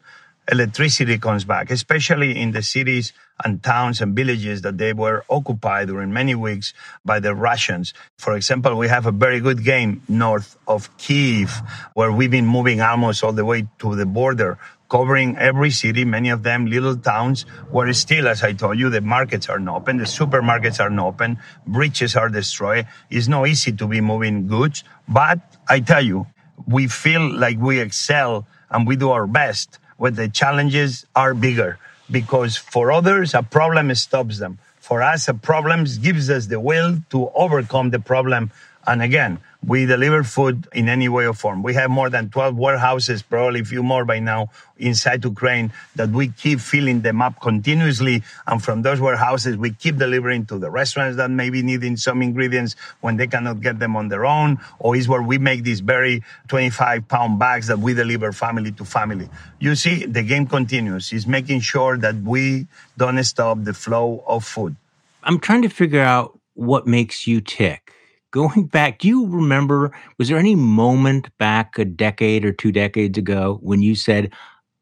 electricity 0.51 1.17
comes 1.17 1.43
back, 1.43 1.71
especially 1.71 2.39
in 2.39 2.51
the 2.51 2.61
cities 2.61 3.13
and 3.43 3.61
towns 3.63 3.99
and 3.99 4.15
villages 4.15 4.61
that 4.61 4.77
they 4.77 4.93
were 4.93 5.25
occupied 5.29 5.87
during 5.87 6.13
many 6.13 6.35
weeks 6.35 6.73
by 7.03 7.19
the 7.19 7.35
Russians. 7.35 7.93
For 8.17 8.35
example, 8.35 8.75
we 8.77 8.87
have 8.87 9.05
a 9.05 9.11
very 9.11 9.39
good 9.39 9.63
game 9.63 10.01
north 10.07 10.57
of 10.67 10.95
Kiev, 10.97 11.61
where 11.93 12.11
we've 12.11 12.31
been 12.31 12.45
moving 12.45 12.79
almost 12.81 13.23
all 13.23 13.33
the 13.33 13.43
way 13.43 13.67
to 13.79 13.95
the 13.95 14.05
border, 14.05 14.57
covering 14.89 15.35
every 15.37 15.71
city, 15.71 16.05
many 16.05 16.29
of 16.29 16.43
them 16.43 16.67
little 16.67 16.95
towns, 16.95 17.41
where 17.71 17.91
still, 17.93 18.27
as 18.27 18.43
I 18.43 18.53
told 18.53 18.77
you, 18.77 18.89
the 18.89 19.01
markets 19.01 19.49
are 19.49 19.59
not 19.59 19.77
open, 19.77 19.97
the 19.97 20.05
supermarkets 20.05 20.79
are 20.79 20.91
not 20.91 21.07
open, 21.07 21.39
bridges 21.65 22.15
are 22.15 22.29
destroyed. 22.29 22.87
It's 23.09 23.27
not 23.27 23.47
easy 23.47 23.71
to 23.73 23.87
be 23.87 23.99
moving 23.99 24.47
goods, 24.47 24.83
but 25.07 25.39
I 25.67 25.79
tell 25.79 26.05
you, 26.05 26.27
we 26.67 26.87
feel 26.87 27.35
like 27.35 27.59
we 27.59 27.79
excel 27.79 28.47
and 28.69 28.87
we 28.87 28.95
do 28.95 29.09
our 29.09 29.27
best 29.27 29.79
when 29.97 30.15
the 30.15 30.27
challenges 30.29 31.05
are 31.15 31.33
bigger 31.33 31.79
because 32.09 32.55
for 32.57 32.91
others, 32.91 33.33
a 33.33 33.41
problem 33.41 33.93
stops 33.95 34.39
them. 34.39 34.59
For 34.79 35.01
us, 35.01 35.27
a 35.27 35.33
problem 35.33 35.85
gives 36.01 36.29
us 36.29 36.45
the 36.45 36.59
will 36.59 36.99
to 37.09 37.29
overcome 37.33 37.89
the 37.89 37.99
problem. 37.99 38.51
And 38.85 39.01
again, 39.01 39.39
we 39.65 39.85
deliver 39.85 40.23
food 40.23 40.67
in 40.73 40.89
any 40.89 41.09
way 41.09 41.25
or 41.25 41.33
form. 41.33 41.63
We 41.63 41.73
have 41.73 41.89
more 41.89 42.09
than 42.09 42.29
12 42.29 42.55
warehouses, 42.55 43.21
probably 43.23 43.61
a 43.61 43.65
few 43.65 43.81
more 43.81 44.05
by 44.05 44.19
now, 44.19 44.49
inside 44.77 45.23
Ukraine 45.23 45.71
that 45.95 46.09
we 46.09 46.27
keep 46.27 46.59
filling 46.59 47.01
them 47.01 47.21
up 47.21 47.41
continuously. 47.41 48.23
And 48.45 48.63
from 48.63 48.83
those 48.83 49.01
warehouses, 49.01 49.57
we 49.57 49.71
keep 49.71 49.97
delivering 49.97 50.45
to 50.47 50.59
the 50.59 50.69
restaurants 50.69 51.17
that 51.17 51.31
may 51.31 51.49
be 51.49 51.63
needing 51.63 51.97
some 51.97 52.21
ingredients 52.21 52.75
when 53.01 53.17
they 53.17 53.27
cannot 53.27 53.61
get 53.61 53.79
them 53.79 53.95
on 53.95 54.09
their 54.09 54.25
own, 54.25 54.59
or 54.79 54.95
is 54.95 55.07
where 55.07 55.23
we 55.23 55.37
make 55.37 55.63
these 55.63 55.79
very 55.79 56.23
25 56.47 57.07
pound 57.07 57.39
bags 57.39 57.67
that 57.67 57.79
we 57.79 57.93
deliver 57.93 58.31
family 58.31 58.71
to 58.73 58.85
family. 58.85 59.29
You 59.59 59.75
see, 59.75 60.05
the 60.05 60.21
game 60.21 60.45
continues. 60.45 61.11
It's 61.11 61.25
making 61.25 61.61
sure 61.61 61.97
that 61.97 62.15
we 62.15 62.67
don't 62.97 63.23
stop 63.23 63.63
the 63.63 63.73
flow 63.73 64.23
of 64.27 64.45
food. 64.45 64.75
I'm 65.23 65.39
trying 65.39 65.63
to 65.63 65.69
figure 65.69 66.01
out 66.01 66.37
what 66.53 66.85
makes 66.85 67.25
you 67.25 67.41
tick 67.41 67.93
going 68.35 68.65
back, 68.67 68.99
do 68.99 69.07
you 69.07 69.27
remember, 69.27 69.97
was 70.17 70.27
there 70.27 70.37
any 70.37 70.55
moment 70.55 71.29
back 71.37 71.79
a 71.79 71.85
decade 71.85 72.43
or 72.43 72.51
two 72.51 72.69
decades 72.69 73.17
ago 73.17 73.59
when 73.61 73.81
you 73.81 73.95
said, 73.95 74.29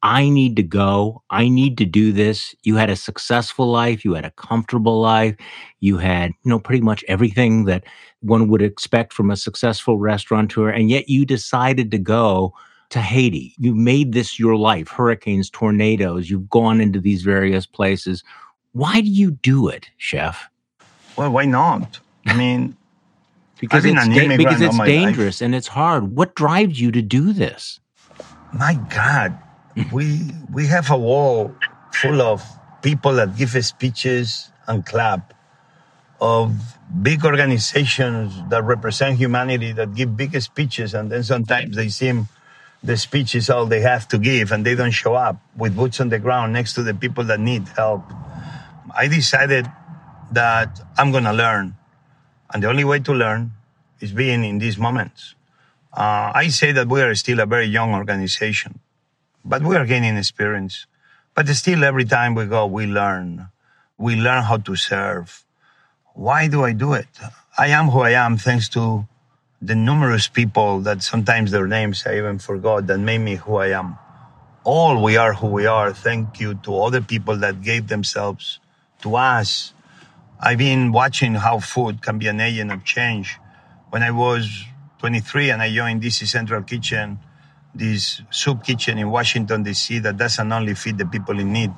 I 0.02 0.28
need 0.28 0.56
to 0.56 0.64
go. 0.64 1.22
I 1.30 1.48
need 1.48 1.78
to 1.78 1.86
do 1.86 2.12
this. 2.12 2.56
You 2.64 2.76
had 2.78 2.90
a 2.90 2.96
successful 2.96 3.68
life. 3.68 4.04
You 4.04 4.16
had 4.16 4.26
a 4.26 4.32
comfortable 4.32 5.00
life. 5.00 5.36
You 5.82 5.98
had, 5.98 6.32
you 6.44 6.50
know, 6.50 6.60
pretty 6.60 6.82
much 6.82 7.06
everything 7.08 7.66
that 7.66 7.84
one 8.22 8.48
would 8.48 8.64
expect 8.64 9.14
from 9.14 9.30
a 9.30 9.38
successful 9.38 10.00
restaurateur. 10.00 10.70
And 10.70 10.90
yet 10.90 11.08
you 11.08 11.24
decided 11.24 11.92
to 11.92 12.00
go 12.00 12.54
to 12.90 13.00
Haiti. 13.00 13.54
You 13.60 13.76
made 13.76 14.14
this 14.14 14.40
your 14.40 14.58
life 14.58 14.90
hurricanes, 14.90 15.50
tornadoes. 15.50 16.30
You've 16.30 16.50
gone 16.50 16.82
into 16.82 17.00
these 17.00 17.22
various 17.22 17.68
places. 17.68 18.24
Why 18.72 19.00
do 19.00 19.08
you 19.08 19.32
do 19.32 19.70
it, 19.70 19.90
chef? 19.98 20.50
Well, 21.16 21.32
why 21.32 21.46
not? 21.46 22.00
I 22.26 22.36
mean, 22.36 22.76
because 23.64 23.86
it's, 23.86 24.08
da- 24.10 24.38
because 24.38 24.62
it's 24.62 24.78
dangerous 24.86 25.42
life. 25.42 25.46
and 25.46 25.56
it's 25.56 25.70
hard. 25.70 26.16
What 26.16 26.36
drives 26.36 26.82
you 26.82 26.92
to 26.92 27.02
do 27.02 27.32
this? 27.32 27.80
My 28.54 28.74
God, 28.90 29.38
we 29.94 30.20
we 30.52 30.68
have 30.68 30.92
a 30.92 30.98
wall 30.98 31.56
full 31.92 32.22
of 32.22 32.44
people 32.82 33.14
that 33.14 33.38
give 33.38 33.52
speeches 33.66 34.52
and 34.68 34.86
clap, 34.86 35.34
of 36.20 36.54
big 37.02 37.24
organizations 37.26 38.34
that 38.50 38.64
represent 38.64 39.18
humanity 39.18 39.72
that 39.72 39.96
give 39.96 40.16
big 40.18 40.40
speeches, 40.42 40.94
and 40.94 41.10
then 41.10 41.24
sometimes 41.24 41.76
they 41.76 41.88
seem 41.88 42.28
the 42.84 42.98
speech 42.98 43.34
is 43.34 43.50
all 43.50 43.66
they 43.66 43.80
have 43.80 44.10
to 44.10 44.18
give, 44.18 44.52
and 44.52 44.66
they 44.66 44.76
don't 44.76 44.92
show 44.92 45.14
up 45.16 45.42
with 45.56 45.74
boots 45.76 46.02
on 46.02 46.10
the 46.10 46.20
ground 46.20 46.52
next 46.52 46.74
to 46.74 46.84
the 46.84 46.94
people 46.94 47.24
that 47.24 47.40
need 47.40 47.66
help. 47.70 48.04
I 48.94 49.08
decided 49.08 49.72
that 50.34 50.82
I'm 50.98 51.12
going 51.12 51.24
to 51.24 51.34
learn 51.34 51.76
and 52.54 52.62
the 52.62 52.70
only 52.70 52.84
way 52.84 53.00
to 53.00 53.14
learn 53.14 53.52
is 54.00 54.12
being 54.12 54.44
in 54.46 54.60
these 54.60 54.78
moments. 54.78 55.34
Uh, 55.92 56.32
I 56.34 56.48
say 56.50 56.72
that 56.72 56.88
we 56.88 57.02
are 57.02 57.14
still 57.16 57.40
a 57.40 57.46
very 57.46 57.66
young 57.66 57.94
organization, 57.94 58.80
but 59.44 59.64
we 59.64 59.76
are 59.76 59.86
gaining 59.86 60.18
experience. 60.18 60.86
But 61.36 61.48
still, 61.50 61.84
every 61.84 62.06
time 62.06 62.36
we 62.36 62.46
go, 62.46 62.66
we 62.68 62.86
learn. 62.86 63.48
We 63.98 64.16
learn 64.16 64.44
how 64.44 64.58
to 64.58 64.76
serve. 64.76 65.44
Why 66.14 66.48
do 66.48 66.64
I 66.64 66.74
do 66.74 66.94
it? 66.94 67.08
I 67.58 67.68
am 67.68 67.90
who 67.90 68.02
I 68.02 68.12
am 68.12 68.38
thanks 68.38 68.70
to 68.70 69.08
the 69.62 69.76
numerous 69.76 70.28
people 70.28 70.82
that 70.82 71.02
sometimes 71.02 71.52
their 71.52 71.68
names 71.68 72.04
I 72.06 72.18
even 72.18 72.38
forgot 72.38 72.88
that 72.88 73.00
made 73.00 73.20
me 73.20 73.36
who 73.36 73.56
I 73.56 73.70
am. 73.70 73.98
All 74.64 75.02
we 75.02 75.18
are 75.18 75.34
who 75.34 75.48
we 75.48 75.66
are. 75.66 75.94
Thank 75.94 76.40
you 76.40 76.56
to 76.66 76.82
other 76.82 77.02
people 77.02 77.38
that 77.38 77.62
gave 77.62 77.88
themselves 77.88 78.60
to 79.02 79.16
us 79.16 79.73
I've 80.46 80.58
been 80.58 80.92
watching 80.92 81.36
how 81.36 81.60
food 81.60 82.02
can 82.02 82.20
be 82.20 82.28
an 82.28 82.42
agent 82.42 82.70
of 82.70 82.84
change. 82.84 83.40
When 83.92 84.04
I 84.04 84.12
was 84.12 84.66
23 85.00 85.52
and 85.52 85.62
I 85.62 85.74
joined 85.74 86.04
DC 86.04 86.28
Central 86.28 86.64
Kitchen, 86.64 87.18
this 87.74 88.22
soup 88.30 88.62
kitchen 88.62 88.98
in 88.98 89.10
Washington, 89.10 89.64
D.C., 89.64 90.00
that 90.00 90.18
doesn't 90.18 90.52
only 90.52 90.74
feed 90.74 90.98
the 90.98 91.06
people 91.06 91.40
in 91.40 91.54
need, 91.54 91.72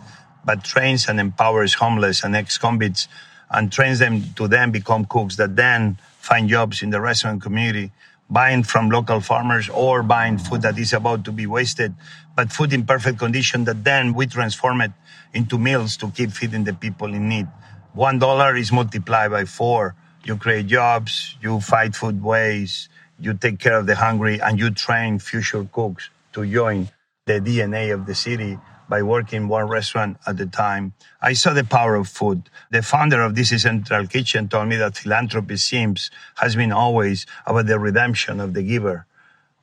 but 0.43 0.63
trains 0.63 1.07
and 1.07 1.19
empowers 1.19 1.75
homeless 1.75 2.23
and 2.23 2.35
ex-convicts 2.35 3.07
and 3.51 3.71
trains 3.71 3.99
them 3.99 4.33
to 4.33 4.47
then 4.47 4.71
become 4.71 5.05
cooks 5.05 5.35
that 5.35 5.55
then 5.55 5.99
find 6.17 6.49
jobs 6.49 6.81
in 6.81 6.89
the 6.89 6.99
restaurant 6.99 7.43
community, 7.43 7.91
buying 8.31 8.63
from 8.63 8.89
local 8.89 9.19
farmers 9.19 9.69
or 9.69 10.01
buying 10.01 10.39
food 10.39 10.63
that 10.63 10.79
is 10.79 10.91
about 10.91 11.23
to 11.23 11.31
be 11.31 11.45
wasted, 11.45 11.93
but 12.35 12.51
food 12.51 12.73
in 12.73 12.83
perfect 12.83 13.19
condition 13.19 13.65
that 13.65 13.83
then 13.83 14.15
we 14.15 14.25
transform 14.25 14.81
it 14.81 14.91
into 15.35 15.59
meals 15.59 15.95
to 15.97 16.09
keep 16.09 16.31
feeding 16.31 16.63
the 16.63 16.73
people 16.73 17.13
in 17.13 17.29
need 17.29 17.47
one 17.95 18.19
dollar 18.19 18.55
is 18.55 18.71
multiplied 18.71 19.31
by 19.31 19.45
four. 19.45 19.95
You 20.25 20.35
create 20.35 20.67
jobs, 20.67 21.37
you 21.41 21.61
fight 21.61 21.95
food 21.95 22.21
waste, 22.21 22.89
you 23.19 23.33
take 23.33 23.59
care 23.59 23.77
of 23.77 23.87
the 23.87 23.95
hungry, 23.95 24.41
and 24.41 24.59
you 24.59 24.69
train 24.69 25.19
future 25.19 25.65
cooks 25.71 26.09
to 26.33 26.45
join 26.45 26.89
the 27.25 27.39
DNA 27.39 27.93
of 27.93 28.05
the 28.05 28.13
city 28.13 28.59
by 28.89 29.01
working 29.01 29.47
one 29.47 29.67
restaurant 29.67 30.17
at 30.27 30.39
a 30.39 30.45
time. 30.45 30.93
I 31.21 31.33
saw 31.33 31.53
the 31.53 31.63
power 31.63 31.95
of 31.95 32.07
food. 32.07 32.49
The 32.69 32.81
founder 32.81 33.21
of 33.21 33.33
this 33.33 33.49
central 33.61 34.05
kitchen 34.07 34.49
told 34.49 34.67
me 34.67 34.75
that 34.75 34.97
philanthropy 34.97 35.57
seems 35.57 36.11
has 36.35 36.55
been 36.55 36.71
always 36.71 37.25
about 37.47 37.65
the 37.67 37.79
redemption 37.79 38.39
of 38.39 38.53
the 38.53 38.61
giver. 38.61 39.07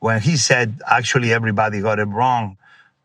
When 0.01 0.21
he 0.21 0.37
said 0.37 0.81
actually 0.87 1.33
everybody 1.33 1.81
got 1.81 1.99
it 1.99 2.09
wrong, 2.09 2.57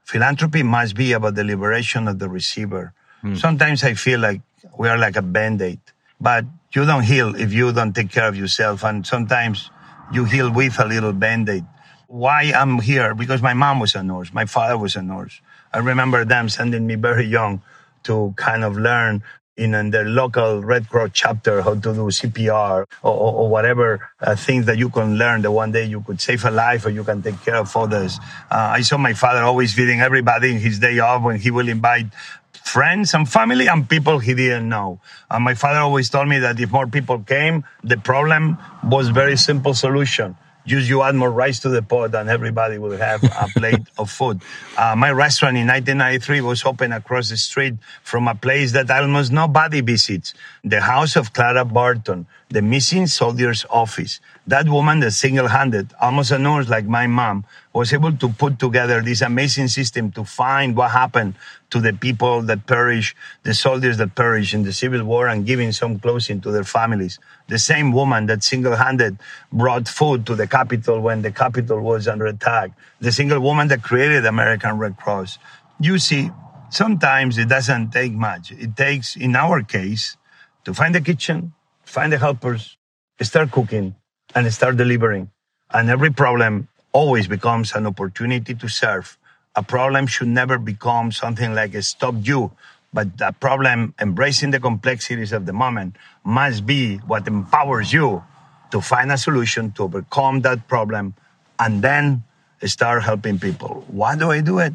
philanthropy 0.06 0.64
must 0.64 0.96
be 0.96 1.12
about 1.12 1.36
the 1.36 1.44
liberation 1.44 2.08
of 2.08 2.18
the 2.18 2.30
receiver. 2.30 2.94
Hmm. 3.22 3.36
Sometimes 3.36 3.84
I 3.84 3.94
feel 3.94 4.20
like 4.20 4.42
we 4.78 4.88
are 4.88 4.98
like 4.98 5.16
a 5.16 5.22
band-aid. 5.22 5.80
But 6.20 6.46
you 6.74 6.86
don't 6.86 7.04
heal 7.04 7.36
if 7.36 7.54
you 7.54 7.72
don't 7.72 7.94
take 7.94 8.12
care 8.12 8.28
of 8.28 8.36
yourself. 8.36 8.84
And 8.84 9.06
sometimes 9.06 9.70
you 10.12 10.26
heal 10.26 10.52
with 10.52 10.80
a 10.80 10.86
little 10.86 11.14
band-aid. 11.14 11.66
Why 12.08 12.54
I'm 12.56 12.80
here? 12.80 13.14
Because 13.14 13.42
my 13.42 13.54
mom 13.54 13.80
was 13.80 13.96
a 13.96 14.04
nurse. 14.04 14.34
My 14.34 14.46
father 14.46 14.78
was 14.78 14.96
a 14.96 15.02
nurse. 15.02 15.42
I 15.74 15.80
remember 15.80 16.24
them 16.26 16.50
sending 16.50 16.88
me 16.88 16.96
very 16.96 17.26
young 17.26 17.62
to 18.04 18.34
kind 18.38 18.64
of 18.64 18.78
learn 18.78 19.24
in, 19.58 19.74
in 19.74 19.90
their 19.90 20.06
local 20.06 20.64
Red 20.64 20.88
Cross 20.88 21.10
chapter 21.14 21.62
how 21.62 21.74
to 21.74 21.80
do 21.80 21.94
CPR 21.94 22.86
or, 23.04 23.12
or, 23.12 23.34
or 23.34 23.50
whatever 23.50 24.08
uh, 24.22 24.36
things 24.36 24.66
that 24.68 24.78
you 24.78 24.90
can 24.90 25.18
learn 25.18 25.42
that 25.42 25.52
one 25.52 25.72
day 25.72 25.84
you 25.86 26.02
could 26.02 26.22
save 26.22 26.46
a 26.46 26.52
life 26.52 26.86
or 26.86 26.90
you 26.90 27.04
can 27.04 27.22
take 27.22 27.42
care 27.44 27.58
of 27.58 27.76
others. 27.76 28.20
Uh, 28.50 28.78
I 28.78 28.82
saw 28.82 28.98
my 28.98 29.14
father 29.14 29.44
always 29.44 29.74
feeding 29.74 30.00
everybody 30.00 30.52
in 30.52 30.60
his 30.60 30.80
day 30.80 31.00
off 31.00 31.24
when 31.24 31.40
he 31.40 31.52
will 31.52 31.68
invite 31.68 32.06
friends 32.54 33.14
and 33.14 33.30
family 33.30 33.68
and 33.68 33.90
people 33.90 34.20
he 34.20 34.34
didn't 34.34 34.68
know. 34.68 35.00
And 35.30 35.44
my 35.44 35.54
father 35.54 35.80
always 35.80 36.10
told 36.10 36.28
me 36.28 36.40
that 36.40 36.60
if 36.60 36.72
more 36.72 36.88
people 36.88 37.20
came, 37.20 37.64
the 37.84 37.98
problem 37.98 38.58
was 38.84 39.10
very 39.10 39.38
simple 39.38 39.74
solution. 39.74 40.36
Just 40.68 40.90
you 40.90 41.02
add 41.02 41.16
more 41.16 41.32
rice 41.32 41.62
to 41.62 41.70
the 41.70 41.82
pot 41.82 42.14
and 42.14 42.30
everybody 42.30 42.78
will 42.78 42.98
have 42.98 43.24
a 43.24 43.48
plate 43.56 43.88
of 43.98 44.12
food. 44.12 44.42
Uh, 44.78 44.96
my 44.98 45.10
restaurant 45.12 45.56
in 45.56 45.66
1993 45.66 46.42
was 46.42 46.66
open 46.66 46.92
across 46.92 47.30
the 47.30 47.38
street 47.38 47.76
from 48.04 48.28
a 48.28 48.36
place 48.36 48.74
that 48.74 48.92
almost 48.92 49.32
nobody 49.32 49.80
visits. 49.80 50.34
The 50.66 50.82
house 50.82 51.16
of 51.16 51.32
Clara 51.32 51.64
Barton, 51.64 52.28
the 52.50 52.62
missing 52.62 53.08
soldier's 53.08 53.66
office. 53.70 54.20
That 54.46 54.68
woman 54.68 55.00
that 55.00 55.12
single-handed, 55.12 55.94
almost 56.02 56.32
a 56.32 56.38
nurse 56.38 56.68
like 56.68 56.86
my 56.86 57.08
mom, 57.08 57.46
was 57.78 57.94
able 57.94 58.12
to 58.12 58.30
put 58.30 58.58
together 58.58 59.04
this 59.04 59.22
amazing 59.22 59.68
system 59.68 60.12
to 60.12 60.24
find 60.24 60.76
what 60.76 60.90
happened 60.90 61.36
to 61.70 61.80
the 61.80 61.94
people 61.94 62.42
that 62.42 62.66
perished, 62.66 63.16
the 63.44 63.54
soldiers 63.54 63.98
that 63.98 64.16
perished 64.16 64.56
in 64.56 64.64
the 64.64 64.74
civil 64.74 65.04
war 65.04 65.28
and 65.28 65.46
giving 65.46 65.72
some 65.72 66.00
clothing 66.00 66.42
to 66.42 66.50
their 66.50 66.64
families. 66.64 67.20
The 67.48 67.60
same 67.60 67.92
woman 67.92 68.26
that 68.26 68.44
single-handed 68.44 69.20
brought 69.52 69.88
food 69.88 70.26
to 70.26 70.34
the 70.34 70.48
capital 70.48 71.02
when 71.02 71.22
the 71.22 71.32
capital 71.32 71.80
was 71.80 72.08
under 72.08 72.26
attack. 72.26 72.72
The 73.00 73.12
single 73.12 73.40
woman 73.40 73.68
that 73.68 73.84
created 73.84 74.24
the 74.24 74.30
American 74.30 74.80
Red 74.80 74.98
Cross. 74.98 75.38
You 75.80 76.00
see, 76.00 76.32
sometimes 76.72 77.38
it 77.38 77.48
doesn't 77.48 77.92
take 77.92 78.14
much. 78.14 78.52
It 78.52 78.76
takes, 78.76 79.16
in 79.16 79.36
our 79.36 79.62
case, 79.62 80.18
to 80.66 80.74
find 80.74 80.96
the 80.96 81.02
kitchen, 81.02 81.54
find 81.86 82.12
the 82.12 82.18
helpers, 82.18 82.76
start 83.22 83.52
cooking, 83.52 83.96
and 84.34 84.52
start 84.52 84.78
delivering. 84.78 85.30
And 85.72 85.92
every 85.92 86.10
problem 86.12 86.70
always 86.92 87.28
becomes 87.28 87.74
an 87.74 87.86
opportunity 87.86 88.56
to 88.56 88.68
serve 88.68 89.18
a 89.58 89.64
problem 89.64 90.06
should 90.06 90.28
never 90.28 90.60
become 90.60 91.12
something 91.12 91.56
like 91.56 91.74
a 91.74 91.82
stop 91.82 92.14
you, 92.22 92.52
but 92.94 93.18
the 93.18 93.34
problem, 93.40 93.96
embracing 94.00 94.52
the 94.52 94.60
complexities 94.60 95.34
of 95.34 95.48
the 95.48 95.52
moment, 95.52 95.96
must 96.24 96.64
be 96.68 96.98
what 96.98 97.28
empowers 97.28 97.92
you 97.92 98.24
to 98.70 98.80
find 98.80 99.12
a 99.12 99.18
solution 99.18 99.72
to 99.72 99.84
overcome 99.84 100.42
that 100.42 100.68
problem 100.68 101.16
and 101.58 101.82
then 101.82 102.24
start 102.66 103.02
helping 103.02 103.40
people. 103.40 103.84
Why 103.88 104.16
do 104.16 104.30
I 104.30 104.42
do 104.42 104.60
it? 104.60 104.74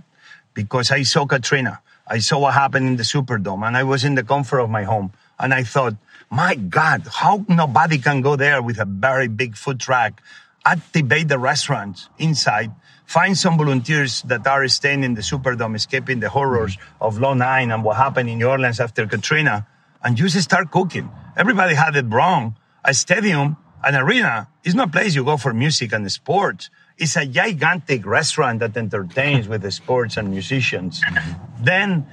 Because 0.53 0.91
I 0.91 1.05
saw 1.05 1.27
Katrina. 1.27 1.79
I 2.09 2.19
saw 2.19 2.41
what 2.41 2.55
happened 2.55 2.89
in 2.89 2.97
the 2.97 3.05
Superdome 3.05 3.65
and 3.65 3.77
I 3.77 3.85
was 3.85 4.03
in 4.03 4.17
the 4.17 4.25
comfort 4.25 4.59
of 4.59 4.69
my 4.69 4.83
home. 4.83 5.13
And 5.39 5.55
I 5.55 5.63
thought, 5.63 5.95
my 6.29 6.57
God, 6.57 7.07
how 7.09 7.45
nobody 7.49 7.99
can 7.99 8.21
go 8.21 8.35
there 8.35 8.61
with 8.61 8.81
a 8.81 8.85
very 8.85 9.29
big 9.29 9.57
food 9.57 9.79
truck, 9.79 10.21
activate 10.65 11.29
the 11.29 11.39
restaurants 11.39 12.09
inside, 12.19 12.71
find 13.05 13.37
some 13.37 13.59
volunteers 13.59 14.23
that 14.23 14.47
are 14.47 14.67
staying 14.69 15.05
in 15.05 15.15
the 15.15 15.21
Superdome, 15.21 15.75
escaping 15.75 16.21
the 16.21 16.29
horrors 16.29 16.79
of 17.01 17.19
Law 17.19 17.35
9 17.35 17.71
and 17.71 17.85
what 17.85 17.97
happened 17.97 18.29
in 18.29 18.39
New 18.39 18.49
Orleans 18.49 18.81
after 18.81 19.07
Katrina, 19.07 19.67
and 20.03 20.17
just 20.17 20.41
start 20.41 20.71
cooking. 20.71 21.11
Everybody 21.37 21.75
had 21.75 21.97
it 21.97 22.07
wrong. 22.09 22.57
A 22.85 22.95
stadium, 22.95 23.57
an 23.85 23.95
arena, 23.97 24.49
is 24.65 24.75
not 24.75 24.89
a 24.89 24.91
place 24.93 25.15
you 25.15 25.25
go 25.25 25.37
for 25.37 25.53
music 25.53 25.93
and 25.93 26.11
sports. 26.11 26.71
It's 26.99 27.17
a 27.17 27.27
gigantic 27.27 28.07
restaurant 28.07 28.61
that 28.61 28.77
entertains 28.77 29.49
with 29.49 29.63
the 29.63 29.71
sports 29.71 30.17
and 30.17 30.31
musicians. 30.31 31.03
Then, 31.61 32.07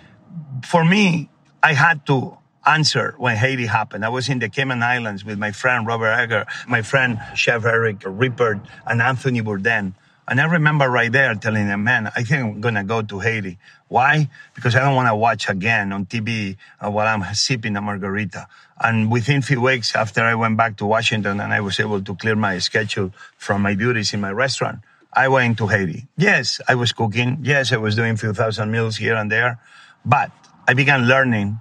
for 0.66 0.84
me, 0.84 1.30
I 1.62 1.74
had 1.74 2.06
to 2.08 2.39
answer 2.70 3.16
when 3.18 3.36
Haiti 3.36 3.66
happened. 3.66 4.06
I 4.06 4.10
was 4.10 4.30
in 4.30 4.40
the 4.40 4.50
Cayman 4.50 4.84
Islands 4.84 5.26
with 5.26 5.40
my 5.40 5.52
friend 5.52 5.88
Robert 5.88 6.12
Egger, 6.12 6.46
my 6.68 6.82
friend 6.82 7.20
Chef 7.36 7.66
Eric 7.66 8.00
Ripert, 8.02 8.62
and 8.86 9.02
Anthony 9.02 9.42
Bourdain. 9.42 9.94
And 10.28 10.40
I 10.40 10.46
remember 10.46 10.88
right 10.88 11.12
there 11.12 11.34
telling 11.34 11.68
them, 11.68 11.84
man, 11.84 12.12
I 12.16 12.22
think 12.22 12.44
I'm 12.44 12.62
going 12.62 12.76
to 12.76 12.84
go 12.84 13.02
to 13.02 13.20
Haiti. 13.20 13.58
Why? 13.88 14.30
Because 14.54 14.76
I 14.76 14.82
don't 14.82 14.96
want 14.96 15.08
to 15.10 15.16
watch 15.16 15.50
again 15.50 15.92
on 15.92 16.06
TV 16.06 16.56
uh, 16.80 16.92
while 16.92 17.08
I'm 17.08 17.24
sipping 17.34 17.76
a 17.76 17.82
margarita. 17.82 18.48
And 18.80 19.12
within 19.12 19.38
a 19.38 19.42
few 19.42 19.60
weeks 19.60 19.96
after 19.96 20.22
I 20.22 20.36
went 20.36 20.56
back 20.56 20.78
to 20.78 20.86
Washington 20.86 21.40
and 21.40 21.52
I 21.52 21.62
was 21.62 21.80
able 21.80 22.04
to 22.04 22.16
clear 22.16 22.36
my 22.36 22.60
schedule 22.60 23.12
from 23.38 23.64
my 23.64 23.74
duties 23.74 24.14
in 24.14 24.22
my 24.22 24.32
restaurant, 24.32 24.82
I 25.12 25.28
went 25.30 25.58
to 25.58 25.68
Haiti. 25.68 26.06
Yes, 26.16 26.62
I 26.68 26.76
was 26.76 26.94
cooking. 26.94 27.40
Yes, 27.42 27.74
I 27.74 27.78
was 27.78 27.96
doing 27.96 28.14
a 28.14 28.18
few 28.18 28.34
thousand 28.34 28.70
meals 28.70 28.98
here 28.98 29.16
and 29.16 29.32
there. 29.32 29.60
But 30.06 30.30
I 30.68 30.76
began 30.76 31.08
learning 31.08 31.58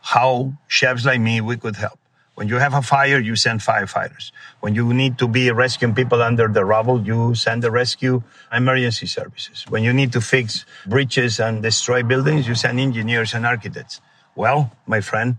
how 0.00 0.54
chefs 0.66 1.04
like 1.04 1.20
me, 1.20 1.40
we 1.40 1.56
could 1.56 1.76
help. 1.76 1.98
When 2.34 2.48
you 2.48 2.56
have 2.56 2.72
a 2.72 2.80
fire, 2.80 3.18
you 3.18 3.36
send 3.36 3.60
firefighters. 3.60 4.32
When 4.60 4.74
you 4.74 4.94
need 4.94 5.18
to 5.18 5.28
be 5.28 5.50
rescuing 5.50 5.94
people 5.94 6.22
under 6.22 6.48
the 6.48 6.64
rubble, 6.64 7.02
you 7.02 7.34
send 7.34 7.62
the 7.62 7.70
rescue 7.70 8.22
emergency 8.50 9.06
services. 9.06 9.66
When 9.68 9.84
you 9.84 9.92
need 9.92 10.12
to 10.12 10.22
fix 10.22 10.64
breaches 10.86 11.38
and 11.38 11.62
destroy 11.62 12.02
buildings, 12.02 12.48
you 12.48 12.54
send 12.54 12.80
engineers 12.80 13.34
and 13.34 13.44
architects. 13.44 14.00
Well, 14.34 14.72
my 14.86 15.02
friend, 15.02 15.36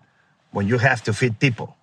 when 0.52 0.67
you 0.67 0.78
have 0.78 1.02
to 1.06 1.13
feed 1.13 1.39
people, 1.39 1.76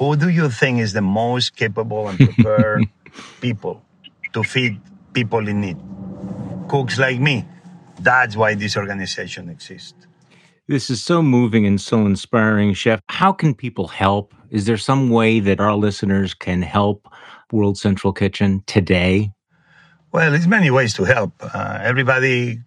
who 0.00 0.16
do 0.16 0.28
you 0.28 0.50
think 0.50 0.80
is 0.80 0.92
the 0.92 1.02
most 1.02 1.54
capable 1.54 2.08
and 2.08 2.18
prepared 2.18 2.88
people 3.40 3.82
to 4.32 4.42
feed 4.42 4.80
people 5.12 5.46
in 5.46 5.60
need? 5.60 5.76
Cooks 6.68 6.98
like 6.98 7.20
me. 7.20 7.46
That's 8.00 8.36
why 8.36 8.54
this 8.54 8.76
organization 8.76 9.50
exists. 9.50 10.07
This 10.68 10.90
is 10.90 11.02
so 11.02 11.22
moving 11.22 11.64
and 11.64 11.80
so 11.80 12.04
inspiring, 12.04 12.74
Chef. 12.74 13.00
How 13.08 13.32
can 13.32 13.54
people 13.54 13.88
help? 13.88 14.34
Is 14.50 14.66
there 14.66 14.76
some 14.76 15.08
way 15.08 15.40
that 15.40 15.60
our 15.60 15.74
listeners 15.74 16.34
can 16.34 16.60
help 16.60 17.08
World 17.50 17.78
Central 17.78 18.12
Kitchen 18.12 18.62
today? 18.66 19.32
Well, 20.12 20.30
there's 20.30 20.46
many 20.46 20.70
ways 20.70 20.92
to 20.96 21.04
help. 21.04 21.32
Uh, 21.40 21.78
everybody, 21.80 22.60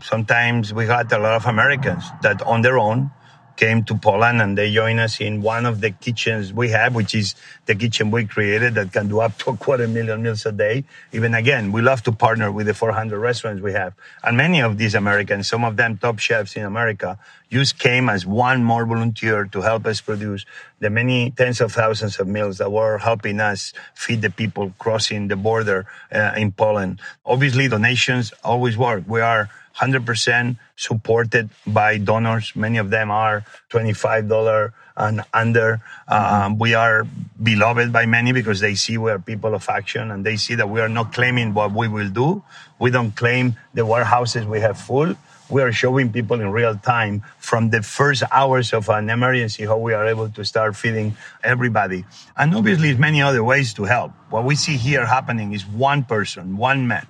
sometimes 0.00 0.72
we 0.72 0.86
got 0.86 1.10
a 1.12 1.18
lot 1.18 1.34
of 1.34 1.46
Americans 1.46 2.04
that 2.22 2.40
on 2.42 2.62
their 2.62 2.78
own 2.78 3.10
came 3.56 3.84
to 3.84 3.94
Poland 3.96 4.42
and 4.42 4.58
they 4.58 4.72
join 4.72 4.98
us 4.98 5.20
in 5.20 5.42
one 5.42 5.66
of 5.66 5.80
the 5.80 5.90
kitchens 5.90 6.52
we 6.52 6.70
have, 6.70 6.94
which 6.94 7.14
is 7.14 7.34
the 7.66 7.74
kitchen 7.74 8.10
we 8.10 8.26
created 8.26 8.74
that 8.74 8.92
can 8.92 9.08
do 9.08 9.20
up 9.20 9.38
to 9.38 9.50
a 9.50 9.56
quarter 9.56 9.86
million 9.86 10.22
meals 10.22 10.44
a 10.46 10.52
day. 10.52 10.84
Even 11.12 11.34
again, 11.34 11.72
we 11.72 11.80
love 11.82 12.02
to 12.02 12.12
partner 12.12 12.50
with 12.50 12.66
the 12.66 12.74
400 12.74 13.18
restaurants 13.18 13.62
we 13.62 13.72
have. 13.72 13.94
And 14.22 14.36
many 14.36 14.60
of 14.60 14.78
these 14.78 14.94
Americans, 14.94 15.48
some 15.48 15.64
of 15.64 15.76
them 15.76 15.96
top 15.98 16.18
chefs 16.18 16.56
in 16.56 16.64
America, 16.64 17.18
just 17.50 17.78
came 17.78 18.08
as 18.08 18.26
one 18.26 18.64
more 18.64 18.84
volunteer 18.84 19.44
to 19.44 19.60
help 19.60 19.86
us 19.86 20.00
produce 20.00 20.44
the 20.80 20.90
many 20.90 21.30
tens 21.30 21.60
of 21.60 21.72
thousands 21.72 22.18
of 22.18 22.26
meals 22.26 22.58
that 22.58 22.70
were 22.72 22.98
helping 22.98 23.38
us 23.40 23.72
feed 23.94 24.22
the 24.22 24.30
people 24.30 24.74
crossing 24.78 25.28
the 25.28 25.36
border 25.36 25.86
uh, 26.12 26.32
in 26.36 26.50
Poland. 26.50 27.00
Obviously, 27.24 27.68
donations 27.68 28.32
always 28.42 28.76
work. 28.76 29.04
We 29.06 29.20
are 29.20 29.48
100% 29.78 30.56
supported 30.76 31.50
by 31.66 31.98
donors. 31.98 32.54
Many 32.54 32.78
of 32.78 32.90
them 32.90 33.10
are 33.10 33.44
$25 33.70 34.72
and 34.96 35.22
under. 35.32 35.80
Um, 36.06 36.58
we 36.58 36.74
are 36.74 37.06
beloved 37.42 37.92
by 37.92 38.06
many 38.06 38.32
because 38.32 38.60
they 38.60 38.74
see 38.74 38.98
we 38.98 39.10
are 39.10 39.18
people 39.18 39.54
of 39.54 39.68
action 39.68 40.10
and 40.10 40.24
they 40.24 40.36
see 40.36 40.54
that 40.54 40.68
we 40.68 40.80
are 40.80 40.88
not 40.88 41.12
claiming 41.12 41.54
what 41.54 41.72
we 41.72 41.88
will 41.88 42.08
do. 42.08 42.42
We 42.78 42.90
don't 42.90 43.14
claim 43.16 43.56
the 43.74 43.84
warehouses 43.84 44.46
we 44.46 44.60
have 44.60 44.78
full. 44.78 45.14
We 45.50 45.60
are 45.62 45.72
showing 45.72 46.10
people 46.10 46.40
in 46.40 46.50
real 46.50 46.76
time 46.76 47.22
from 47.38 47.70
the 47.70 47.82
first 47.82 48.22
hours 48.32 48.72
of 48.72 48.88
an 48.88 49.10
emergency 49.10 49.64
how 49.64 49.76
we 49.76 49.92
are 49.92 50.06
able 50.06 50.30
to 50.30 50.44
start 50.44 50.74
feeding 50.74 51.16
everybody. 51.42 52.04
And 52.36 52.54
obviously, 52.54 52.88
there's 52.88 52.98
many 52.98 53.20
other 53.20 53.44
ways 53.44 53.74
to 53.74 53.84
help. 53.84 54.12
What 54.30 54.44
we 54.44 54.54
see 54.56 54.76
here 54.76 55.04
happening 55.04 55.52
is 55.52 55.66
one 55.66 56.04
person, 56.04 56.56
one 56.56 56.88
man 56.88 57.06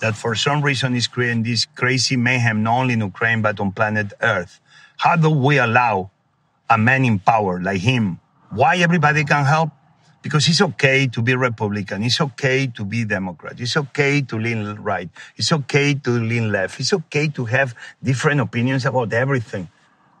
that 0.00 0.16
for 0.16 0.34
some 0.34 0.62
reason 0.62 0.96
is 0.96 1.06
creating 1.06 1.44
this 1.44 1.64
crazy 1.64 2.16
mayhem, 2.16 2.62
not 2.62 2.80
only 2.80 2.94
in 2.94 3.00
Ukraine, 3.00 3.42
but 3.42 3.60
on 3.60 3.72
planet 3.72 4.12
Earth. 4.20 4.60
How 4.96 5.16
do 5.16 5.30
we 5.30 5.58
allow 5.58 6.10
a 6.68 6.76
man 6.76 7.04
in 7.04 7.18
power 7.18 7.60
like 7.60 7.80
him? 7.80 8.18
Why 8.50 8.78
everybody 8.78 9.24
can 9.24 9.44
help? 9.44 9.70
Because 10.22 10.48
it's 10.48 10.60
okay 10.60 11.06
to 11.06 11.22
be 11.22 11.34
Republican. 11.34 12.02
It's 12.02 12.20
okay 12.20 12.66
to 12.66 12.84
be 12.84 13.04
Democrat. 13.04 13.58
It's 13.58 13.76
okay 13.76 14.20
to 14.22 14.38
lean 14.38 14.64
right. 14.80 15.08
It's 15.36 15.52
okay 15.52 15.94
to 15.94 16.10
lean 16.10 16.52
left. 16.52 16.80
It's 16.80 16.92
okay 16.92 17.28
to 17.28 17.46
have 17.46 17.74
different 18.02 18.40
opinions 18.40 18.84
about 18.84 19.12
everything. 19.12 19.68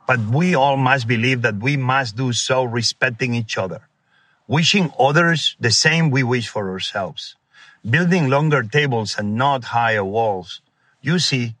But 0.06 0.20
we 0.20 0.54
all 0.54 0.76
must 0.76 1.06
believe 1.06 1.42
that 1.42 1.56
we 1.56 1.76
must 1.76 2.16
do 2.16 2.32
so 2.32 2.64
respecting 2.64 3.34
each 3.34 3.58
other, 3.58 3.82
wishing 4.48 4.92
others 4.98 5.56
the 5.60 5.70
same 5.70 6.10
we 6.10 6.22
wish 6.22 6.48
for 6.48 6.70
ourselves 6.70 7.36
building 7.88 8.28
longer 8.28 8.62
tables 8.62 9.16
and 9.18 9.34
not 9.36 9.64
higher 9.64 10.04
walls. 10.04 10.60
You 11.00 11.18
see, 11.18 11.54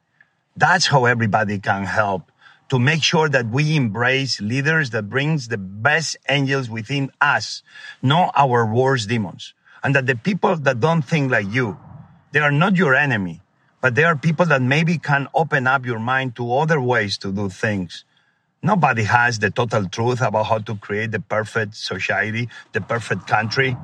that's 0.56 0.86
how 0.86 1.06
everybody 1.06 1.58
can 1.58 1.84
help 1.84 2.30
to 2.68 2.78
make 2.78 3.02
sure 3.02 3.28
that 3.28 3.46
we 3.46 3.74
embrace 3.74 4.40
leaders 4.40 4.90
that 4.90 5.08
brings 5.08 5.48
the 5.48 5.58
best 5.58 6.16
angels 6.28 6.70
within 6.70 7.10
us, 7.20 7.62
not 8.02 8.32
our 8.36 8.64
worst 8.64 9.08
demons. 9.08 9.54
And 9.82 9.94
that 9.94 10.06
the 10.06 10.14
people 10.14 10.56
that 10.56 10.78
don't 10.78 11.02
think 11.02 11.32
like 11.32 11.46
you, 11.50 11.78
they 12.32 12.40
are 12.40 12.52
not 12.52 12.76
your 12.76 12.94
enemy, 12.94 13.40
but 13.80 13.94
they 13.94 14.04
are 14.04 14.14
people 14.14 14.46
that 14.46 14.62
maybe 14.62 14.98
can 14.98 15.26
open 15.34 15.66
up 15.66 15.86
your 15.86 15.98
mind 15.98 16.36
to 16.36 16.52
other 16.52 16.80
ways 16.80 17.16
to 17.18 17.32
do 17.32 17.48
things. 17.48 18.04
Nobody 18.62 19.04
has 19.04 19.38
the 19.38 19.50
total 19.50 19.88
truth 19.88 20.20
about 20.20 20.44
how 20.44 20.58
to 20.58 20.76
create 20.76 21.12
the 21.12 21.20
perfect 21.20 21.74
society, 21.74 22.48
the 22.72 22.82
perfect 22.82 23.26
country. 23.26 23.76